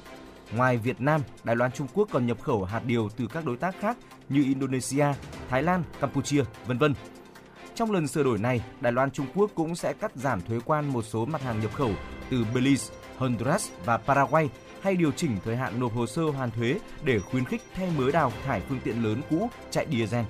[0.53, 3.57] Ngoài Việt Nam, Đài Loan Trung Quốc còn nhập khẩu hạt điều từ các đối
[3.57, 3.97] tác khác
[4.29, 5.07] như Indonesia,
[5.49, 6.95] Thái Lan, Campuchia, vân vân.
[7.75, 10.93] Trong lần sửa đổi này, Đài Loan Trung Quốc cũng sẽ cắt giảm thuế quan
[10.93, 11.91] một số mặt hàng nhập khẩu
[12.31, 14.49] từ Belize, Honduras và Paraguay
[14.81, 18.13] hay điều chỉnh thời hạn nộp hồ sơ hoàn thuế để khuyến khích thay mới
[18.13, 20.25] đào thải phương tiện lớn cũ chạy diesel.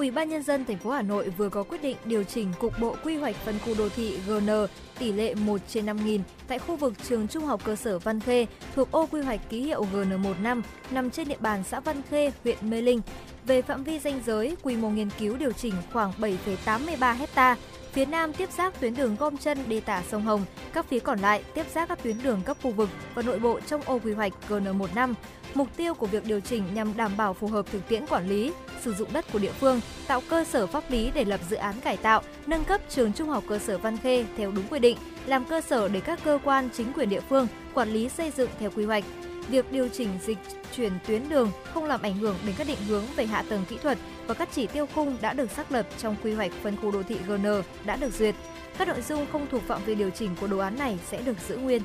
[0.00, 2.78] Ủy ban nhân dân thành phố Hà Nội vừa có quyết định điều chỉnh cục
[2.78, 4.50] bộ quy hoạch phân khu đô thị GN
[4.98, 8.46] tỷ lệ 1 trên 5.000 tại khu vực trường Trung học cơ sở Văn Khê
[8.74, 12.56] thuộc ô quy hoạch ký hiệu GN15 nằm trên địa bàn xã Văn Khê, huyện
[12.60, 13.00] Mê Linh.
[13.46, 17.56] Về phạm vi danh giới, quy mô nghiên cứu điều chỉnh khoảng 7,83 hecta.
[17.92, 21.18] Phía Nam tiếp giáp tuyến đường gom chân đi tả sông Hồng, các phía còn
[21.18, 24.12] lại tiếp giáp các tuyến đường cấp khu vực và nội bộ trong ô quy
[24.12, 25.14] hoạch GN15.
[25.54, 28.52] Mục tiêu của việc điều chỉnh nhằm đảm bảo phù hợp thực tiễn quản lý,
[28.82, 31.74] sử dụng đất của địa phương, tạo cơ sở pháp lý để lập dự án
[31.80, 34.98] cải tạo, nâng cấp trường Trung học cơ sở Văn Khê theo đúng quy định,
[35.26, 38.50] làm cơ sở để các cơ quan chính quyền địa phương quản lý xây dựng
[38.58, 39.04] theo quy hoạch.
[39.48, 40.38] Việc điều chỉnh dịch
[40.76, 43.78] chuyển tuyến đường không làm ảnh hưởng đến các định hướng về hạ tầng kỹ
[43.82, 46.90] thuật và các chỉ tiêu khung đã được xác lập trong quy hoạch phân khu
[46.90, 47.46] đô thị GN
[47.84, 48.34] đã được duyệt.
[48.78, 51.36] Các nội dung không thuộc phạm vi điều chỉnh của đồ án này sẽ được
[51.48, 51.82] giữ nguyên.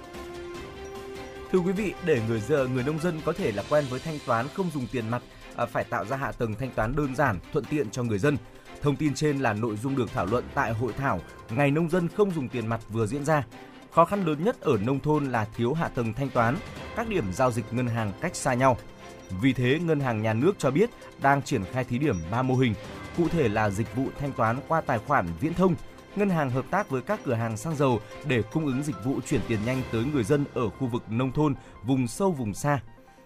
[1.52, 4.20] Thưa quý vị, để người giờ người nông dân có thể là quen với thanh
[4.26, 5.22] toán không dùng tiền mặt,
[5.56, 8.38] à, phải tạo ra hạ tầng thanh toán đơn giản, thuận tiện cho người dân.
[8.82, 11.20] Thông tin trên là nội dung được thảo luận tại hội thảo
[11.50, 13.44] Ngày nông dân không dùng tiền mặt vừa diễn ra.
[13.92, 16.56] Khó khăn lớn nhất ở nông thôn là thiếu hạ tầng thanh toán,
[16.96, 18.78] các điểm giao dịch ngân hàng cách xa nhau.
[19.42, 20.90] Vì thế, Ngân hàng Nhà nước cho biết
[21.22, 22.74] đang triển khai thí điểm 3 mô hình,
[23.18, 25.76] cụ thể là dịch vụ thanh toán qua tài khoản viễn thông,
[26.18, 29.20] ngân hàng hợp tác với các cửa hàng xăng dầu để cung ứng dịch vụ
[29.28, 32.80] chuyển tiền nhanh tới người dân ở khu vực nông thôn, vùng sâu vùng xa.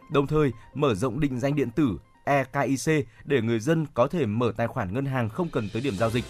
[0.10, 4.54] Đồng thời, mở rộng định danh điện tử EKIC để người dân có thể mở
[4.58, 6.26] tài khoản ngân hàng không cần tới điểm giao dịch.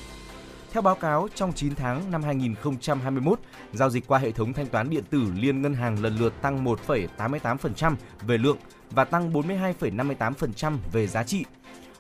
[0.72, 3.40] Theo báo cáo, trong 9 tháng năm 2021,
[3.74, 6.66] giao dịch qua hệ thống thanh toán điện tử liên ngân hàng lần lượt tăng
[6.66, 7.96] 1,88%
[8.28, 8.58] về lượng
[8.92, 11.46] và tăng 42,58% về giá trị.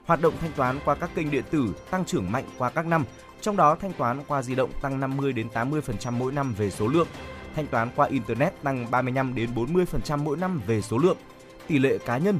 [0.05, 3.05] Hoạt động thanh toán qua các kênh điện tử tăng trưởng mạnh qua các năm,
[3.41, 6.87] trong đó thanh toán qua di động tăng 50 đến 80% mỗi năm về số
[6.87, 7.07] lượng,
[7.55, 11.17] thanh toán qua internet tăng 35 đến 40% mỗi năm về số lượng.
[11.67, 12.39] Tỷ lệ cá nhân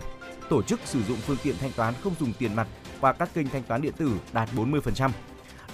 [0.50, 2.68] tổ chức sử dụng phương tiện thanh toán không dùng tiền mặt
[3.02, 5.10] qua các kênh thanh toán điện tử đạt 40%.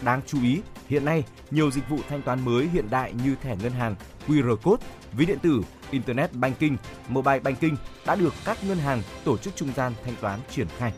[0.01, 3.55] Đáng chú ý, hiện nay nhiều dịch vụ thanh toán mới hiện đại như thẻ
[3.55, 3.95] ngân hàng,
[4.27, 5.61] QR code, ví điện tử,
[5.91, 6.75] internet banking,
[7.09, 10.93] mobile banking đã được các ngân hàng tổ chức trung gian thanh toán triển khai.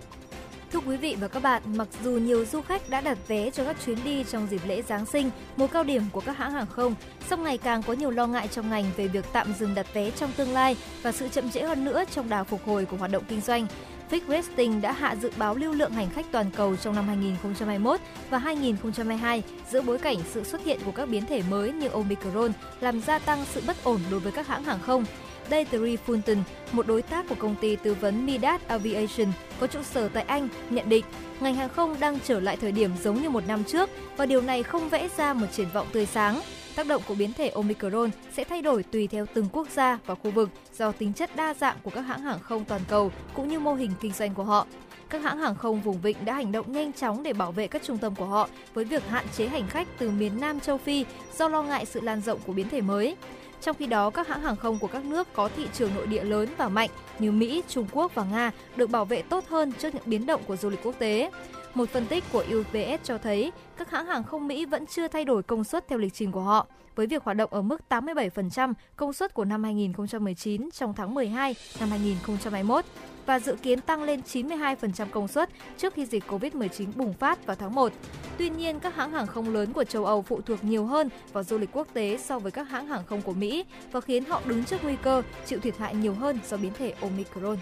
[0.72, 3.64] Thưa quý vị và các bạn, mặc dù nhiều du khách đã đặt vé cho
[3.64, 6.68] các chuyến đi trong dịp lễ Giáng sinh, mùa cao điểm của các hãng hàng
[6.68, 6.96] không,
[7.30, 10.12] song ngày càng có nhiều lo ngại trong ngành về việc tạm dừng đặt vé
[10.12, 13.12] trong tương lai và sự chậm trễ hơn nữa trong đà phục hồi của hoạt
[13.12, 13.68] động kinh doanh.
[14.12, 18.00] Fitch Rating đã hạ dự báo lưu lượng hành khách toàn cầu trong năm 2021
[18.30, 22.52] và 2022 giữa bối cảnh sự xuất hiện của các biến thể mới như Omicron
[22.80, 25.06] làm gia tăng sự bất ổn đối với các hãng hàng không.
[25.50, 26.38] Deirdre Fulton,
[26.72, 30.50] một đối tác của công ty tư vấn Midas Aviation có trụ sở tại Anh,
[30.70, 31.06] nhận định
[31.40, 34.42] ngành hàng không đang trở lại thời điểm giống như một năm trước và điều
[34.42, 36.42] này không vẽ ra một triển vọng tươi sáng.
[36.76, 40.16] Tác động của biến thể Omicron sẽ thay đổi tùy theo từng quốc gia và
[40.16, 43.48] khu vực do tính chất đa dạng của các hãng hàng không toàn cầu cũng
[43.48, 44.68] như mô hình kinh doanh của họ.
[45.10, 47.84] Các hãng hàng không vùng vịnh đã hành động nhanh chóng để bảo vệ các
[47.84, 51.06] trung tâm của họ với việc hạn chế hành khách từ miền Nam châu Phi
[51.38, 53.16] do lo ngại sự lan rộng của biến thể mới.
[53.62, 56.24] Trong khi đó, các hãng hàng không của các nước có thị trường nội địa
[56.24, 56.90] lớn và mạnh
[57.20, 60.42] như Mỹ, Trung Quốc và Nga được bảo vệ tốt hơn trước những biến động
[60.48, 61.32] của du lịch quốc tế.
[61.74, 65.26] Một phân tích của UBS cho thấy các hãng hàng không Mỹ vẫn chưa thay
[65.26, 68.74] đổi công suất theo lịch trình của họ, với việc hoạt động ở mức 87%
[68.96, 72.86] công suất của năm 2019 trong tháng 12 năm 2021
[73.28, 77.56] và dự kiến tăng lên 92% công suất trước khi dịch COVID-19 bùng phát vào
[77.56, 77.94] tháng 1.
[78.38, 81.44] Tuy nhiên, các hãng hàng không lớn của châu Âu phụ thuộc nhiều hơn vào
[81.44, 84.42] du lịch quốc tế so với các hãng hàng không của Mỹ và khiến họ
[84.46, 87.58] đứng trước nguy cơ chịu thiệt hại nhiều hơn do biến thể Omicron.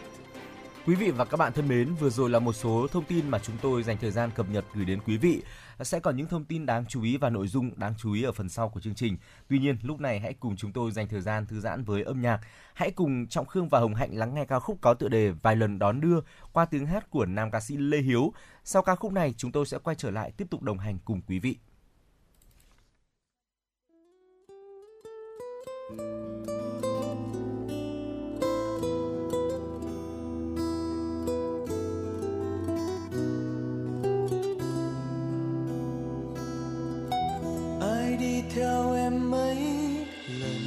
[0.85, 3.39] Quý vị và các bạn thân mến, vừa rồi là một số thông tin mà
[3.39, 5.41] chúng tôi dành thời gian cập nhật gửi đến quý vị.
[5.83, 8.31] Sẽ còn những thông tin đáng chú ý và nội dung đáng chú ý ở
[8.31, 9.17] phần sau của chương trình.
[9.47, 12.21] Tuy nhiên, lúc này hãy cùng chúng tôi dành thời gian thư giãn với âm
[12.21, 12.39] nhạc.
[12.73, 15.55] Hãy cùng Trọng Khương và Hồng Hạnh lắng nghe ca khúc có tựa đề Vài
[15.55, 16.19] lần đón đưa
[16.51, 18.33] qua tiếng hát của nam ca sĩ Lê Hiếu.
[18.63, 21.21] Sau ca khúc này, chúng tôi sẽ quay trở lại tiếp tục đồng hành cùng
[21.27, 21.57] quý vị.
[25.87, 26.54] thank you
[38.55, 39.57] theo em mấy
[40.41, 40.61] lần.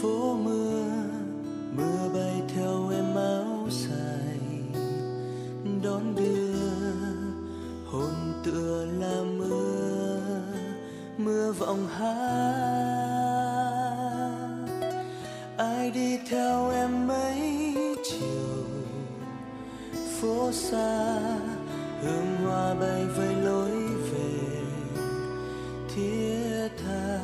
[0.00, 0.84] Phố mưa
[1.76, 4.38] mưa bay theo em áo dài.
[5.84, 6.56] Đón đưa
[7.90, 10.18] hồn tựa là mưa
[11.18, 12.76] mưa vọng hát.
[15.56, 17.74] Ai đi theo em mấy
[18.10, 18.64] chiều,
[20.20, 21.18] phố xa,
[22.02, 23.85] hương hoa bay với lối
[25.96, 27.18] thiết tha.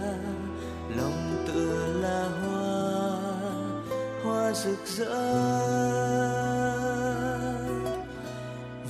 [0.97, 2.63] Lòng tựa là hoa
[4.25, 5.15] hoa rực rỡ.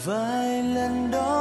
[0.04, 1.31] Vài lần đó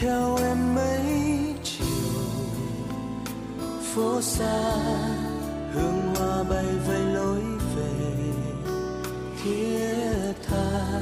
[0.00, 1.86] theo em mấy chiều.
[3.94, 4.74] Phố xa,
[5.74, 7.40] hương hoa bay vây lối
[7.76, 8.32] về.
[9.42, 11.00] Thiết tha,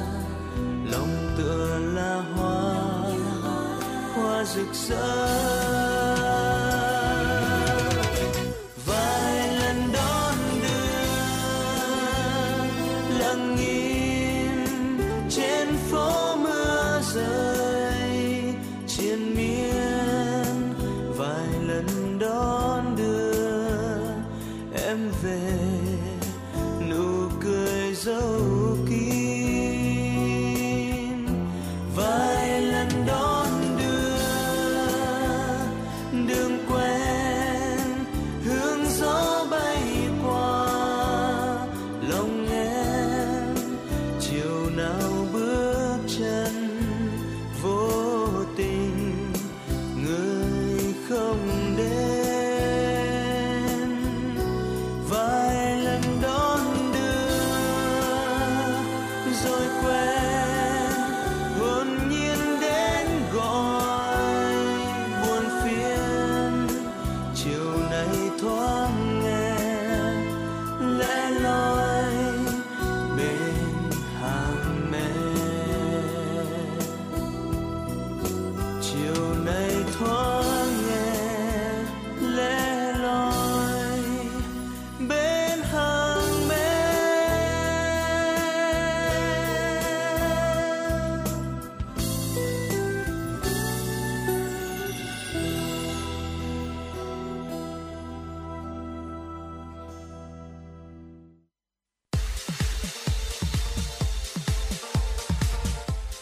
[0.91, 2.75] lòng tựa là hoa.
[4.15, 5.88] Hoa rực rỡ.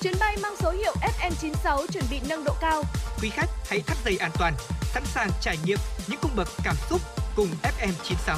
[0.02, 2.84] Chuyến bay mang số hiệu FM96 chuẩn bị nâng độ cao.
[3.22, 5.78] Quý khách hãy thắt dây an toàn, sẵn sàng trải nghiệm
[6.08, 7.02] những cung bậc cảm xúc
[7.36, 8.38] cùng FM96.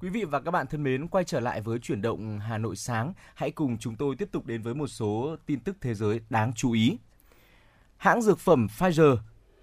[0.00, 2.76] Quý vị và các bạn thân mến, quay trở lại với chuyển động Hà Nội
[2.76, 3.12] sáng.
[3.34, 6.52] Hãy cùng chúng tôi tiếp tục đến với một số tin tức thế giới đáng
[6.56, 6.98] chú ý.
[7.96, 9.16] Hãng dược phẩm Pfizer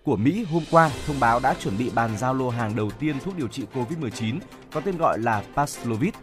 [0.06, 3.16] của Mỹ hôm qua thông báo đã chuẩn bị bàn giao lô hàng đầu tiên
[3.24, 4.40] thuốc điều trị COVID-19
[4.74, 6.14] có tên gọi là Paxlovid.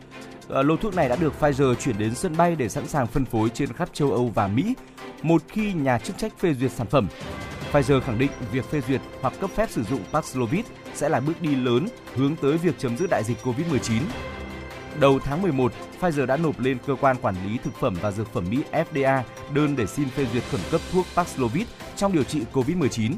[0.49, 3.25] Ờ, lô thuốc này đã được Pfizer chuyển đến sân bay để sẵn sàng phân
[3.25, 4.75] phối trên khắp châu Âu và Mỹ
[5.23, 7.09] một khi nhà chức trách phê duyệt sản phẩm.
[7.73, 10.65] Pfizer khẳng định việc phê duyệt hoặc cấp phép sử dụng Paxlovid
[10.95, 14.01] sẽ là bước đi lớn hướng tới việc chấm dứt đại dịch COVID-19.
[15.01, 18.33] Đầu tháng 11, Pfizer đã nộp lên cơ quan quản lý thực phẩm và dược
[18.33, 19.23] phẩm Mỹ FDA
[19.55, 21.67] đơn để xin phê duyệt khẩn cấp thuốc Paxlovid
[21.97, 23.13] trong điều trị COVID-19.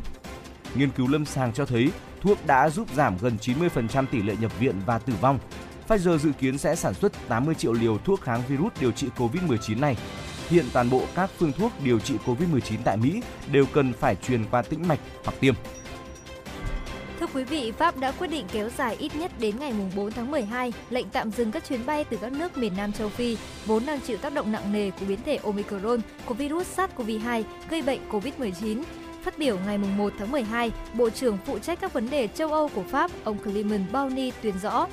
[0.74, 4.58] Nghiên cứu lâm sàng cho thấy thuốc đã giúp giảm gần 90% tỷ lệ nhập
[4.58, 5.38] viện và tử vong.
[5.88, 9.80] Pfizer dự kiến sẽ sản xuất 80 triệu liều thuốc kháng virus điều trị COVID-19
[9.80, 9.96] này.
[10.48, 13.22] Hiện toàn bộ các phương thuốc điều trị COVID-19 tại Mỹ
[13.52, 15.54] đều cần phải truyền qua tĩnh mạch hoặc tiêm.
[17.20, 20.30] Thưa quý vị, Pháp đã quyết định kéo dài ít nhất đến ngày 4 tháng
[20.30, 23.86] 12 lệnh tạm dừng các chuyến bay từ các nước miền Nam châu Phi vốn
[23.86, 28.00] đang chịu tác động nặng nề của biến thể Omicron của virus SARS-CoV-2 gây bệnh
[28.10, 28.82] COVID-19.
[29.24, 32.68] Phát biểu ngày 1 tháng 12, Bộ trưởng phụ trách các vấn đề châu Âu
[32.68, 34.86] của Pháp, ông Clement Bonny tuyên rõ,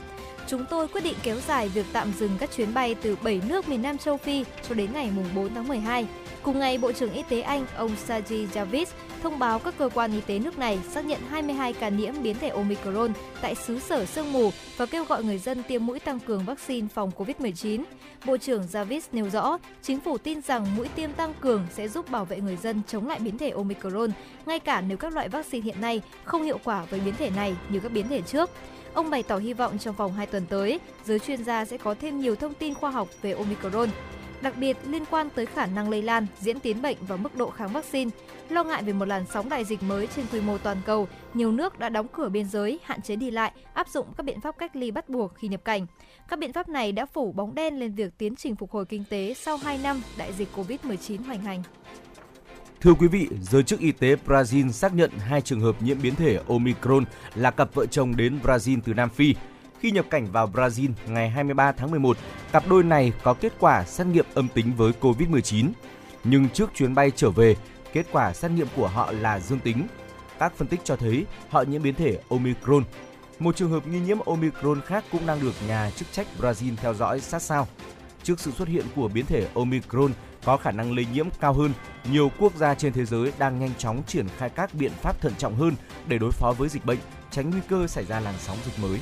[0.48, 3.70] Chúng tôi quyết định kéo dài việc tạm dừng các chuyến bay từ 7 nước
[3.70, 6.08] miền Nam châu Phi cho đến ngày 4 tháng 12.
[6.44, 8.86] Cùng ngày, Bộ trưởng Y tế Anh, ông Sajid Javid,
[9.24, 12.36] thông báo các cơ quan y tế nước này xác nhận 22 ca nhiễm biến
[12.40, 16.20] thể Omicron tại xứ sở sương mù và kêu gọi người dân tiêm mũi tăng
[16.20, 17.84] cường vaccine phòng COVID-19.
[18.26, 22.12] Bộ trưởng Javid nêu rõ, chính phủ tin rằng mũi tiêm tăng cường sẽ giúp
[22.12, 24.12] bảo vệ người dân chống lại biến thể Omicron,
[24.46, 27.56] ngay cả nếu các loại vaccine hiện nay không hiệu quả với biến thể này
[27.70, 28.50] như các biến thể trước.
[28.94, 31.96] Ông bày tỏ hy vọng trong vòng 2 tuần tới, giới chuyên gia sẽ có
[32.02, 33.90] thêm nhiều thông tin khoa học về Omicron,
[34.42, 37.50] đặc biệt liên quan tới khả năng lây lan, diễn tiến bệnh và mức độ
[37.50, 38.12] kháng vaccine.
[38.50, 41.52] Lo ngại về một làn sóng đại dịch mới trên quy mô toàn cầu, nhiều
[41.52, 44.58] nước đã đóng cửa biên giới, hạn chế đi lại, áp dụng các biện pháp
[44.58, 45.88] cách ly bắt buộc khi nhập cảnh.
[46.28, 49.04] Các biện pháp này đã phủ bóng đen lên việc tiến trình phục hồi kinh
[49.10, 51.64] tế sau 2 năm đại dịch COVID-19 hoành hành.
[52.82, 56.16] Thưa quý vị, giới chức y tế Brazil xác nhận hai trường hợp nhiễm biến
[56.16, 59.36] thể Omicron là cặp vợ chồng đến Brazil từ Nam Phi.
[59.82, 62.18] Khi nhập cảnh vào Brazil ngày 23 tháng 11,
[62.52, 65.72] cặp đôi này có kết quả xét nghiệm âm tính với COVID-19.
[66.24, 67.56] Nhưng trước chuyến bay trở về,
[67.94, 69.88] kết quả xét nghiệm của họ là dương tính.
[70.40, 72.84] Các phân tích cho thấy họ nhiễm biến thể Omicron.
[73.40, 76.94] Một trường hợp nghi nhiễm Omicron khác cũng đang được nhà chức trách Brazil theo
[76.94, 77.68] dõi sát sao.
[78.24, 80.12] Trước sự xuất hiện của biến thể Omicron
[80.46, 81.74] có khả năng lây nhiễm cao hơn,
[82.12, 85.34] nhiều quốc gia trên thế giới đang nhanh chóng triển khai các biện pháp thận
[85.38, 85.74] trọng hơn
[86.08, 87.00] để đối phó với dịch bệnh,
[87.32, 89.00] tránh nguy cơ xảy ra làn sóng dịch mới.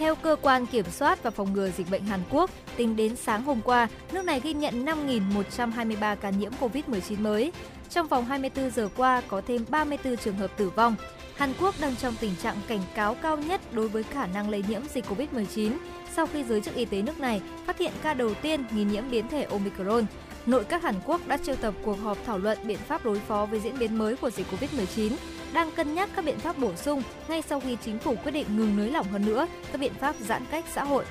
[0.00, 3.42] Theo cơ quan kiểm soát và phòng ngừa dịch bệnh Hàn Quốc, tính đến sáng
[3.42, 7.52] hôm qua, nước này ghi nhận 5.123 ca nhiễm COVID-19 mới.
[7.90, 10.94] Trong vòng 24 giờ qua có thêm 34 trường hợp tử vong.
[11.36, 14.64] Hàn Quốc đang trong tình trạng cảnh cáo cao nhất đối với khả năng lây
[14.68, 15.72] nhiễm dịch COVID-19
[16.16, 19.10] sau khi giới chức y tế nước này phát hiện ca đầu tiên nghi nhiễm
[19.10, 20.06] biến thể Omicron.
[20.46, 23.46] Nội các Hàn Quốc đã triệu tập cuộc họp thảo luận biện pháp đối phó
[23.46, 25.12] với diễn biến mới của dịch COVID-19,
[25.52, 28.46] đang cân nhắc các biện pháp bổ sung ngay sau khi chính phủ quyết định
[28.56, 31.04] ngừng nới lỏng hơn nữa các biện pháp giãn cách xã hội.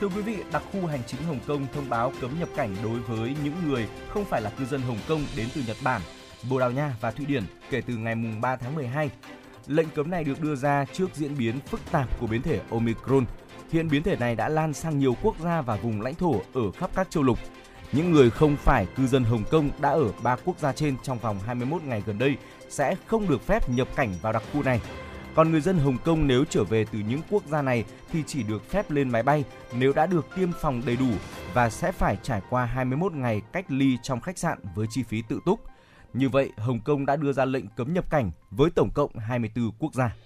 [0.00, 2.98] Thưa quý vị, đặc khu hành chính Hồng Kông thông báo cấm nhập cảnh đối
[2.98, 6.00] với những người không phải là cư dân Hồng Kông đến từ Nhật Bản,
[6.50, 9.10] Bồ Đào Nha và Thụy Điển kể từ ngày 3 tháng 12.
[9.66, 13.24] Lệnh cấm này được đưa ra trước diễn biến phức tạp của biến thể Omicron.
[13.72, 16.70] Hiện biến thể này đã lan sang nhiều quốc gia và vùng lãnh thổ ở
[16.70, 17.38] khắp các châu lục.
[17.96, 21.18] Những người không phải cư dân Hồng Kông đã ở ba quốc gia trên trong
[21.18, 22.36] vòng 21 ngày gần đây
[22.68, 24.80] sẽ không được phép nhập cảnh vào đặc khu này.
[25.34, 28.42] Còn người dân Hồng Kông nếu trở về từ những quốc gia này thì chỉ
[28.42, 29.44] được phép lên máy bay
[29.78, 31.10] nếu đã được tiêm phòng đầy đủ
[31.54, 35.22] và sẽ phải trải qua 21 ngày cách ly trong khách sạn với chi phí
[35.28, 35.60] tự túc.
[36.12, 39.70] Như vậy, Hồng Kông đã đưa ra lệnh cấm nhập cảnh với tổng cộng 24
[39.78, 40.16] quốc gia.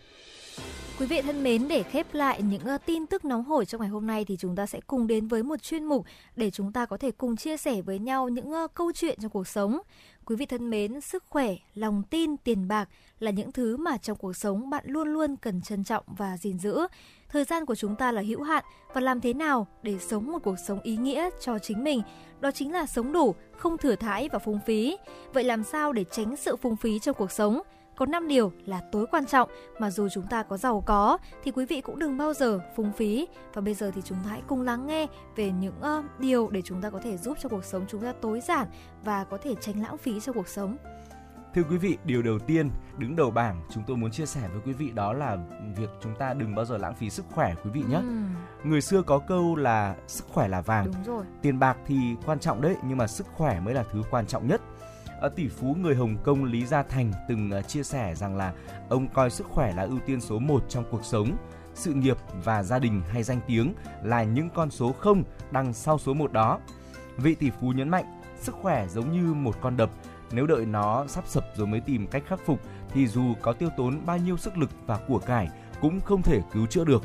[0.99, 3.91] Quý vị thân mến, để khép lại những uh, tin tức nóng hổi trong ngày
[3.91, 6.05] hôm nay thì chúng ta sẽ cùng đến với một chuyên mục
[6.37, 9.31] để chúng ta có thể cùng chia sẻ với nhau những uh, câu chuyện trong
[9.31, 9.79] cuộc sống.
[10.27, 12.89] Quý vị thân mến, sức khỏe, lòng tin, tiền bạc
[13.19, 16.59] là những thứ mà trong cuộc sống bạn luôn luôn cần trân trọng và gìn
[16.59, 16.87] giữ.
[17.29, 20.39] Thời gian của chúng ta là hữu hạn và làm thế nào để sống một
[20.43, 22.03] cuộc sống ý nghĩa cho chính mình,
[22.41, 24.97] đó chính là sống đủ, không thừa thãi và phung phí.
[25.33, 27.61] Vậy làm sao để tránh sự phung phí trong cuộc sống?
[27.99, 31.51] Có 5 điều là tối quan trọng mà dù chúng ta có giàu có thì
[31.51, 33.29] quý vị cũng đừng bao giờ phung phí.
[33.55, 36.63] Và bây giờ thì chúng ta hãy cùng lắng nghe về những uh, điều để
[36.63, 38.69] chúng ta có thể giúp cho cuộc sống chúng ta tối giản
[39.05, 40.77] và có thể tránh lãng phí trong cuộc sống.
[41.55, 44.61] Thưa quý vị, điều đầu tiên đứng đầu bảng chúng tôi muốn chia sẻ với
[44.65, 45.37] quý vị đó là
[45.77, 47.97] việc chúng ta đừng bao giờ lãng phí sức khỏe quý vị nhé.
[47.97, 48.23] Ừ.
[48.65, 50.87] Người xưa có câu là sức khỏe là vàng.
[50.87, 51.25] Đúng rồi.
[51.43, 51.97] Tiền bạc thì
[52.27, 54.61] quan trọng đấy nhưng mà sức khỏe mới là thứ quan trọng nhất
[55.21, 58.53] Ờ, tỷ phú người Hồng Kông Lý Gia Thành từng ờ, chia sẻ rằng là
[58.89, 61.37] ông coi sức khỏe là ưu tiên số 1 trong cuộc sống.
[61.75, 65.99] Sự nghiệp và gia đình hay danh tiếng là những con số không đằng sau
[65.99, 66.59] số 1 đó.
[67.17, 69.91] Vị tỷ phú nhấn mạnh, sức khỏe giống như một con đập,
[70.33, 72.61] nếu đợi nó sắp sập rồi mới tìm cách khắc phục
[72.93, 75.49] thì dù có tiêu tốn bao nhiêu sức lực và của cải
[75.81, 77.03] cũng không thể cứu chữa được.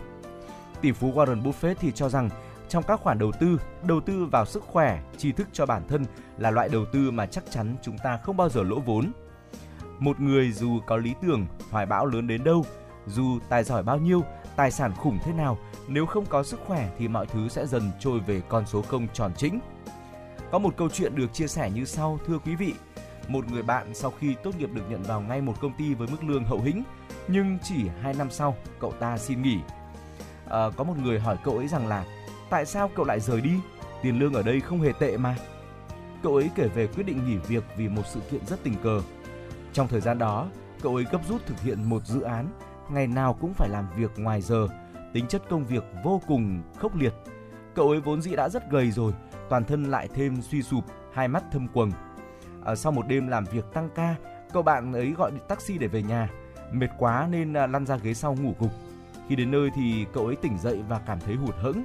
[0.82, 2.30] Tỷ phú Warren Buffett thì cho rằng
[2.74, 6.06] trong các khoản đầu tư, đầu tư vào sức khỏe, tri thức cho bản thân
[6.38, 9.12] là loại đầu tư mà chắc chắn chúng ta không bao giờ lỗ vốn.
[10.00, 12.66] Một người dù có lý tưởng, hoài bão lớn đến đâu,
[13.08, 14.24] dù tài giỏi bao nhiêu,
[14.56, 15.58] tài sản khủng thế nào,
[15.88, 19.08] nếu không có sức khỏe thì mọi thứ sẽ dần trôi về con số không
[19.14, 19.60] tròn chỉnh.
[20.52, 22.74] Có một câu chuyện được chia sẻ như sau, thưa quý vị.
[23.28, 26.08] Một người bạn sau khi tốt nghiệp được nhận vào ngay một công ty với
[26.12, 26.84] mức lương hậu hĩnh,
[27.28, 29.60] nhưng chỉ 2 năm sau, cậu ta xin nghỉ.
[30.50, 32.06] À, có một người hỏi cậu ấy rằng là
[32.54, 33.54] tại sao cậu lại rời đi?
[34.02, 35.36] Tiền lương ở đây không hề tệ mà.
[36.24, 39.02] Cậu ấy kể về quyết định nghỉ việc vì một sự kiện rất tình cờ.
[39.74, 40.48] Trong thời gian đó,
[40.82, 42.48] cậu ấy gấp rút thực hiện một dự án,
[42.90, 44.68] ngày nào cũng phải làm việc ngoài giờ,
[45.14, 47.14] tính chất công việc vô cùng khốc liệt.
[47.76, 49.14] Cậu ấy vốn dĩ đã rất gầy rồi,
[49.50, 50.84] toàn thân lại thêm suy sụp,
[51.14, 51.92] hai mắt thâm quầng.
[52.66, 54.16] À, sau một đêm làm việc tăng ca,
[54.54, 56.30] cậu bạn ấy gọi taxi để về nhà.
[56.72, 58.72] Mệt quá nên à, lăn ra ghế sau ngủ gục.
[59.30, 61.84] Khi đến nơi thì cậu ấy tỉnh dậy và cảm thấy hụt hẫng.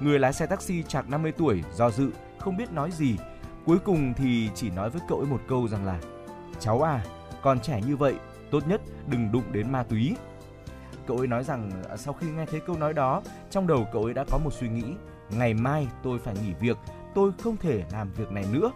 [0.00, 3.16] Người lái xe taxi chạc 50 tuổi do dự, không biết nói gì.
[3.66, 6.00] Cuối cùng thì chỉ nói với cậu ấy một câu rằng là
[6.60, 7.04] Cháu à,
[7.42, 8.14] còn trẻ như vậy,
[8.50, 10.16] tốt nhất đừng đụng đến ma túy.
[11.06, 14.04] Cậu ấy nói rằng à, sau khi nghe thấy câu nói đó, trong đầu cậu
[14.04, 14.84] ấy đã có một suy nghĩ,
[15.30, 16.76] ngày mai tôi phải nghỉ việc,
[17.14, 18.72] tôi không thể làm việc này nữa.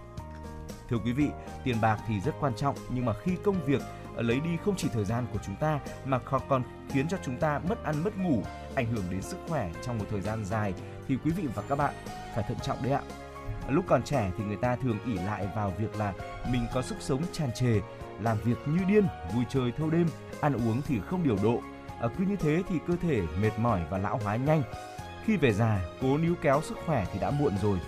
[0.91, 1.29] Thưa quý vị,
[1.65, 3.83] tiền bạc thì rất quan trọng nhưng mà khi công việc
[4.17, 7.37] à, lấy đi không chỉ thời gian của chúng ta mà còn khiến cho chúng
[7.37, 8.43] ta mất ăn mất ngủ,
[8.75, 10.75] ảnh hưởng đến sức khỏe trong một thời gian dài
[11.09, 11.95] thì quý vị và các bạn
[12.35, 13.01] phải thận trọng đấy ạ.
[13.69, 16.13] Lúc còn trẻ thì người ta thường ỉ lại vào việc là
[16.53, 17.81] mình có sức sống tràn trề,
[18.21, 20.07] làm việc như điên, vui chơi thâu đêm,
[20.41, 21.61] ăn uống thì không điều độ.
[22.01, 24.63] À, cứ như thế thì cơ thể mệt mỏi và lão hóa nhanh.
[25.25, 27.79] Khi về già, cố níu kéo sức khỏe thì đã muộn rồi.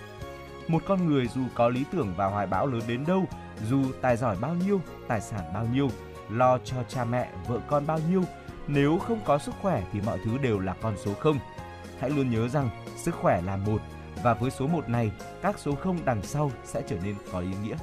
[0.67, 3.25] Một con người dù có lý tưởng và hoài bão lớn đến đâu,
[3.69, 5.89] dù tài giỏi bao nhiêu, tài sản bao nhiêu,
[6.29, 8.23] lo cho cha mẹ, vợ con bao nhiêu,
[8.67, 11.39] nếu không có sức khỏe thì mọi thứ đều là con số không.
[11.99, 13.81] Hãy luôn nhớ rằng sức khỏe là một
[14.23, 17.51] và với số một này, các số không đằng sau sẽ trở nên có ý
[17.63, 17.75] nghĩa.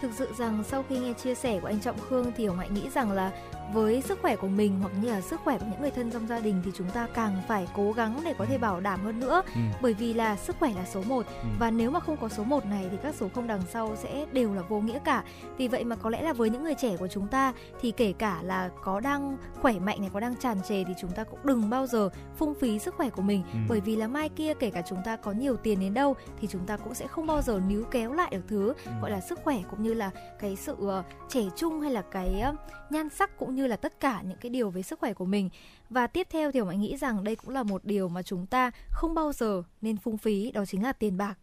[0.00, 2.74] Thực sự rằng sau khi nghe chia sẻ của anh Trọng Khương thì Hồng Hạnh
[2.74, 3.32] nghĩ rằng là
[3.72, 6.26] với sức khỏe của mình hoặc như là sức khỏe của những người thân trong
[6.26, 9.20] gia đình thì chúng ta càng phải cố gắng để có thể bảo đảm hơn
[9.20, 9.60] nữa ừ.
[9.82, 11.48] bởi vì là sức khỏe là số 1 ừ.
[11.58, 14.26] và nếu mà không có số 1 này thì các số không đằng sau sẽ
[14.32, 15.24] đều là vô nghĩa cả
[15.56, 18.12] vì vậy mà có lẽ là với những người trẻ của chúng ta thì kể
[18.12, 21.40] cả là có đang khỏe mạnh này có đang tràn trề thì chúng ta cũng
[21.44, 23.58] đừng bao giờ phung phí sức khỏe của mình ừ.
[23.68, 26.48] bởi vì là mai kia kể cả chúng ta có nhiều tiền đến đâu thì
[26.48, 28.92] chúng ta cũng sẽ không bao giờ níu kéo lại được thứ ừ.
[29.00, 32.42] gọi là sức khỏe cũng như là cái sự uh, trẻ trung hay là cái
[32.48, 32.54] uh,
[32.90, 35.50] nhan sắc cũng như là tất cả những cái điều về sức khỏe của mình.
[35.90, 38.70] Và tiếp theo thì mình nghĩ rằng đây cũng là một điều mà chúng ta
[38.90, 41.38] không bao giờ nên phung phí đó chính là tiền bạc.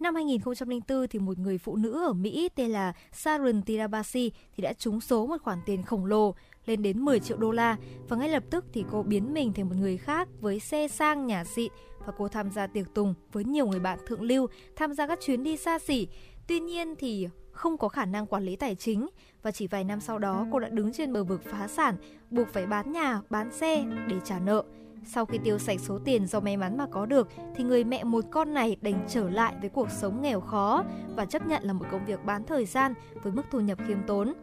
[0.00, 4.72] Năm 2004 thì một người phụ nữ ở Mỹ tên là Sharon Tirabasi thì đã
[4.72, 6.34] trúng số một khoản tiền khổng lồ
[6.66, 7.76] lên đến 10 triệu đô la.
[8.08, 11.26] Và ngay lập tức thì cô biến mình thành một người khác với xe sang
[11.26, 11.72] nhà xịn.
[12.06, 14.46] Và cô tham gia tiệc tùng với nhiều người bạn thượng lưu,
[14.76, 16.08] tham gia các chuyến đi xa xỉ.
[16.46, 19.08] Tuy nhiên thì không có khả năng quản lý tài chính
[19.42, 21.96] và chỉ vài năm sau đó cô đã đứng trên bờ vực phá sản,
[22.30, 24.64] buộc phải bán nhà, bán xe để trả nợ.
[25.04, 28.04] Sau khi tiêu sạch số tiền do may mắn mà có được thì người mẹ
[28.04, 30.84] một con này đành trở lại với cuộc sống nghèo khó
[31.16, 33.98] và chấp nhận là một công việc bán thời gian với mức thu nhập khiêm
[34.06, 34.34] tốn.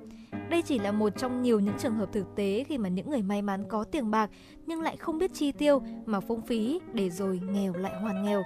[0.49, 3.21] Đây chỉ là một trong nhiều những trường hợp thực tế khi mà những người
[3.21, 4.29] may mắn có tiền bạc
[4.65, 8.43] nhưng lại không biết chi tiêu mà phung phí để rồi nghèo lại hoàn nghèo.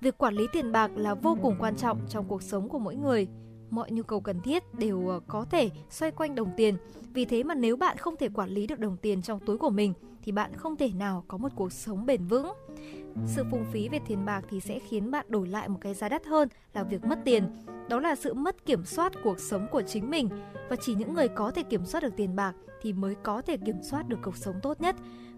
[0.00, 2.96] Việc quản lý tiền bạc là vô cùng quan trọng trong cuộc sống của mỗi
[2.96, 3.28] người
[3.70, 6.76] mọi nhu cầu cần thiết đều ờ, có thể xoay quanh đồng tiền.
[7.12, 9.70] Vì thế mà nếu bạn không thể quản lý được đồng tiền trong túi của
[9.70, 12.52] mình, thì bạn không thể nào có một cuộc sống bền vững.
[13.26, 16.08] Sự phung phí về tiền bạc thì sẽ khiến bạn đổi lại một cái giá
[16.08, 17.44] đắt hơn là việc mất tiền.
[17.88, 20.28] Đó là sự mất kiểm soát cuộc sống của chính mình
[20.68, 23.56] và chỉ những người có thể kiểm soát được tiền bạc thì mới có thể
[23.56, 24.96] kiểm soát được cuộc sống tốt nhất.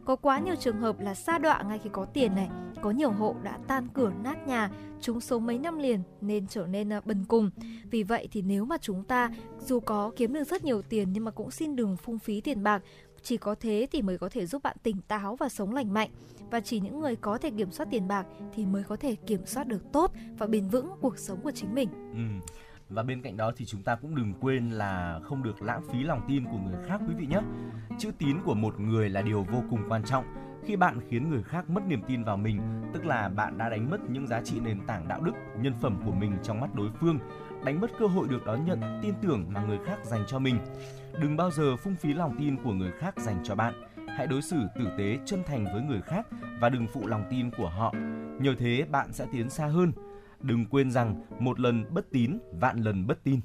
[0.08, 2.48] Có quá nhiều trường hợp là sa đọa ngay khi có tiền này,
[2.82, 6.66] có nhiều hộ đã tan cửa nát nhà, chúng sống mấy năm liền nên trở
[6.66, 7.50] nên à, bần cùng.
[7.90, 9.30] Vì vậy thì nếu mà chúng ta
[9.60, 12.62] dù có kiếm được rất nhiều tiền nhưng mà cũng xin đừng phung phí tiền
[12.62, 12.82] bạc
[13.22, 16.10] chỉ có thế thì mới có thể giúp bạn tỉnh táo và sống lành mạnh
[16.50, 19.46] và chỉ những người có thể kiểm soát tiền bạc thì mới có thể kiểm
[19.46, 21.88] soát được tốt và bền vững cuộc sống của chính mình.
[22.12, 22.52] Ừ.
[22.88, 26.02] Và bên cạnh đó thì chúng ta cũng đừng quên là không được lãng phí
[26.02, 27.40] lòng tin của người khác quý vị nhé.
[27.98, 30.24] Chữ tín của một người là điều vô cùng quan trọng.
[30.64, 32.60] Khi bạn khiến người khác mất niềm tin vào mình,
[32.94, 36.02] tức là bạn đã đánh mất những giá trị nền tảng đạo đức, nhân phẩm
[36.04, 37.18] của mình trong mắt đối phương,
[37.64, 40.58] đánh mất cơ hội được đón nhận tin tưởng mà người khác dành cho mình.
[41.20, 43.74] Đừng bao giờ phung phí lòng tin của người khác dành cho bạn.
[44.08, 46.26] Hãy đối xử tử tế, chân thành với người khác
[46.60, 47.94] và đừng phụ lòng tin của họ.
[48.40, 49.92] Nhờ thế bạn sẽ tiến xa hơn.
[50.40, 53.40] Đừng quên rằng một lần bất tín, vạn lần bất tin.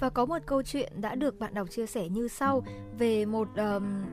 [0.00, 2.62] Và có một câu chuyện đã được bạn đọc chia sẻ như sau
[2.98, 4.04] về một um,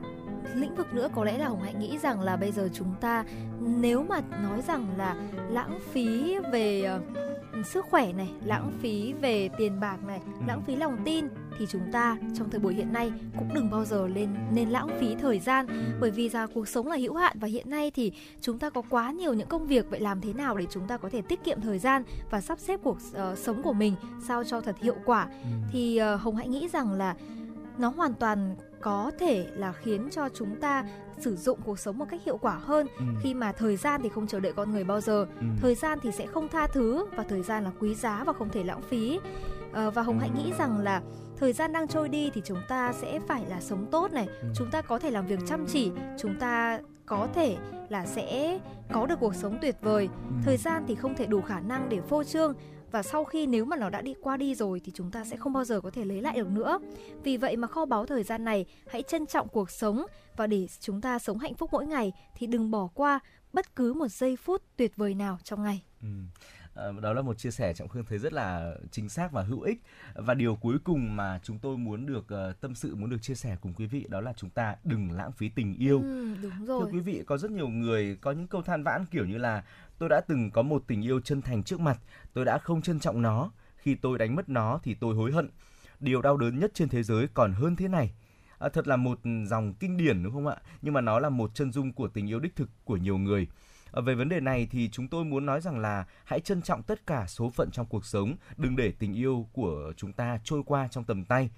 [0.54, 3.24] lĩnh vực nữa có lẽ là Hồng Hạnh nghĩ rằng là bây giờ chúng ta
[3.60, 5.16] nếu mà nói rằng là
[5.50, 10.32] lãng phí về uh, sức khỏe này, lãng phí về tiền bạc này, Ừ.
[10.46, 11.28] lãng phí lòng tin
[11.58, 14.88] thì chúng ta trong thời buổi hiện nay cũng đừng bao giờ lên nên lãng
[15.00, 15.66] phí thời gian.
[16.00, 18.82] Bởi vì là cuộc sống là hữu hạn và hiện nay thì chúng ta có
[18.90, 21.44] quá nhiều những công việc vậy làm thế nào để chúng ta có thể tiết
[21.44, 23.94] kiệm thời gian và sắp xếp cuộc ờ, sống của mình
[24.26, 25.26] sao cho thật hiệu quả?
[25.72, 27.14] Thì ờ, Hồng hãy nghĩ rằng là
[27.78, 30.84] nó hoàn toàn có thể là khiến cho chúng ta
[31.18, 33.04] sử dụng cuộc sống một cách hiệu quả hơn Ừ.
[33.22, 35.46] khi mà thời gian thì không chờ đợi con người bao giờ Ừ.
[35.60, 38.48] thời gian thì sẽ không tha thứ và thời gian là quý giá và không
[38.48, 39.20] thể lãng phí
[39.72, 41.02] Ờ, và hồng hãy nghĩ rằng là
[41.36, 44.48] thời gian đang trôi đi thì chúng ta sẽ phải là sống tốt này Ừ.
[44.54, 47.56] chúng ta có thể làm việc chăm chỉ chúng ta có thể
[47.88, 48.58] là sẽ
[48.92, 50.34] có được cuộc sống tuyệt vời Ừ.
[50.44, 52.54] thời gian thì không thể đủ khả năng để phô trương
[52.90, 55.36] và sau khi nếu mà nó đã đi qua đi rồi thì chúng ta sẽ
[55.36, 56.78] không bao giờ có thể lấy lại được nữa
[57.22, 60.66] vì vậy mà kho báu thời gian này, hãy trân trọng cuộc sống và để
[60.80, 63.20] chúng ta sống hạnh phúc mỗi ngày thì đừng bỏ qua
[63.52, 66.08] bất cứ một giây phút tuyệt vời nào trong ngày Ừ.
[66.78, 69.60] Ờ, đó là một chia sẻ trọng khương thấy rất là chính xác và hữu
[69.60, 69.82] ích.
[70.14, 73.34] Và điều cuối cùng mà chúng tôi muốn được ờ, tâm sự muốn được chia
[73.34, 76.00] sẻ cùng quý vị đó là chúng ta đừng lãng phí tình yêu.
[76.02, 76.88] Ừ, đúng thưa rồi.
[76.92, 79.64] quý vị có rất nhiều người có những câu than vãn kiểu như là
[79.98, 81.98] tôi đã từng có một tình yêu chân thành trước mặt
[82.34, 83.50] tôi đã không trân trọng nó.
[83.76, 85.50] Khi tôi đánh mất nó thì tôi hối hận.
[86.00, 88.12] Điều đau đớn nhất trên thế giới còn hơn thế này.
[88.58, 90.56] À, thật là một dòng kinh điển đúng không ạ?
[90.82, 93.46] Nhưng mà nó là một chân dung của tình yêu đích thực của nhiều người
[93.90, 96.82] Ờ, về vấn đề này thì chúng tôi muốn nói rằng là hãy trân trọng
[96.82, 100.62] tất cả số phận trong cuộc sống, đừng để tình yêu của chúng ta trôi
[100.66, 101.50] qua trong tầm tay.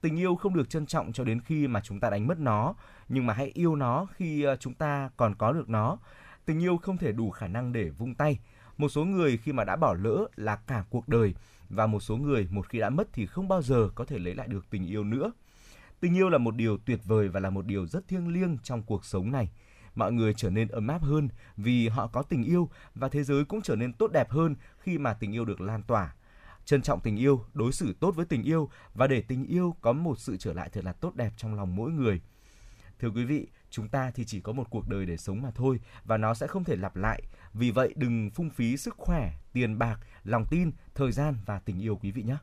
[0.00, 2.74] Tình yêu không được trân trọng cho đến khi mà chúng ta đánh mất nó,
[3.08, 5.98] nhưng mà hãy yêu nó khi ờ, chúng ta còn có được nó.
[6.44, 8.38] Tình yêu không thể đủ khả năng để vung tay.
[8.76, 11.34] Một số người khi mà đã bỏ lỡ là cả cuộc đời,
[11.68, 14.34] và một số người một khi đã mất thì không bao giờ có thể lấy
[14.34, 15.32] lại được tình yêu nữa.
[16.00, 18.82] Tình yêu là một điều tuyệt vời và là một điều rất thiêng liêng trong
[18.82, 19.48] cuộc sống này
[19.94, 23.44] mọi người trở nên ấm áp hơn vì họ có tình yêu và thế giới
[23.44, 26.14] cũng trở nên tốt đẹp hơn khi mà tình yêu được lan tỏa.
[26.64, 29.92] Trân trọng tình yêu, đối xử tốt với tình yêu và để tình yêu có
[29.92, 32.20] một sự trở lại thật là tốt đẹp trong lòng mỗi người.
[32.98, 35.80] Thưa quý vị, chúng ta thì chỉ có một cuộc đời để sống mà thôi
[36.04, 37.22] và nó sẽ không thể lặp lại.
[37.52, 41.82] Vì vậy đừng phung phí sức khỏe, tiền bạc, lòng tin, thời gian và tình
[41.82, 42.36] yêu quý vị nhé.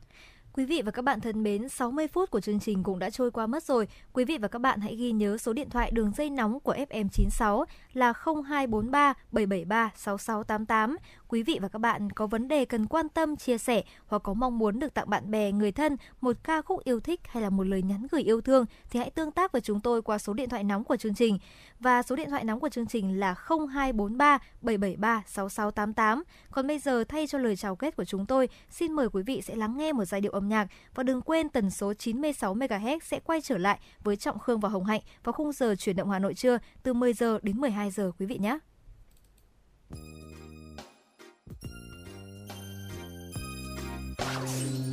[0.56, 3.30] Quý vị và các bạn thân mến, 60 phút của chương trình cũng đã trôi
[3.30, 3.88] qua mất rồi.
[4.12, 6.74] Quý vị và các bạn hãy ghi nhớ số điện thoại đường dây nóng của
[6.90, 10.96] FM96 là 0243 773 6688.
[11.28, 14.34] Quý vị và các bạn có vấn đề cần quan tâm, chia sẻ hoặc có
[14.34, 17.50] mong muốn được tặng bạn bè, người thân một ca khúc yêu thích hay là
[17.50, 20.34] một lời nhắn gửi yêu thương thì hãy tương tác với chúng tôi qua số
[20.34, 21.38] điện thoại nóng của chương trình.
[21.80, 26.22] Và số điện thoại nóng của chương trình là 0243 773 6688.
[26.50, 29.42] Còn bây giờ thay cho lời chào kết của chúng tôi, xin mời quý vị
[29.42, 32.54] sẽ lắng nghe một giai điệu âm âm nhạc và đừng quên tần số 96
[32.54, 35.96] MHz sẽ quay trở lại với Trọng Khương và Hồng Hạnh vào khung giờ chuyển
[35.96, 38.58] động Hà Nội trưa từ 10 giờ đến 12 giờ, quý vị nhé.
[44.18, 44.91] Thank you.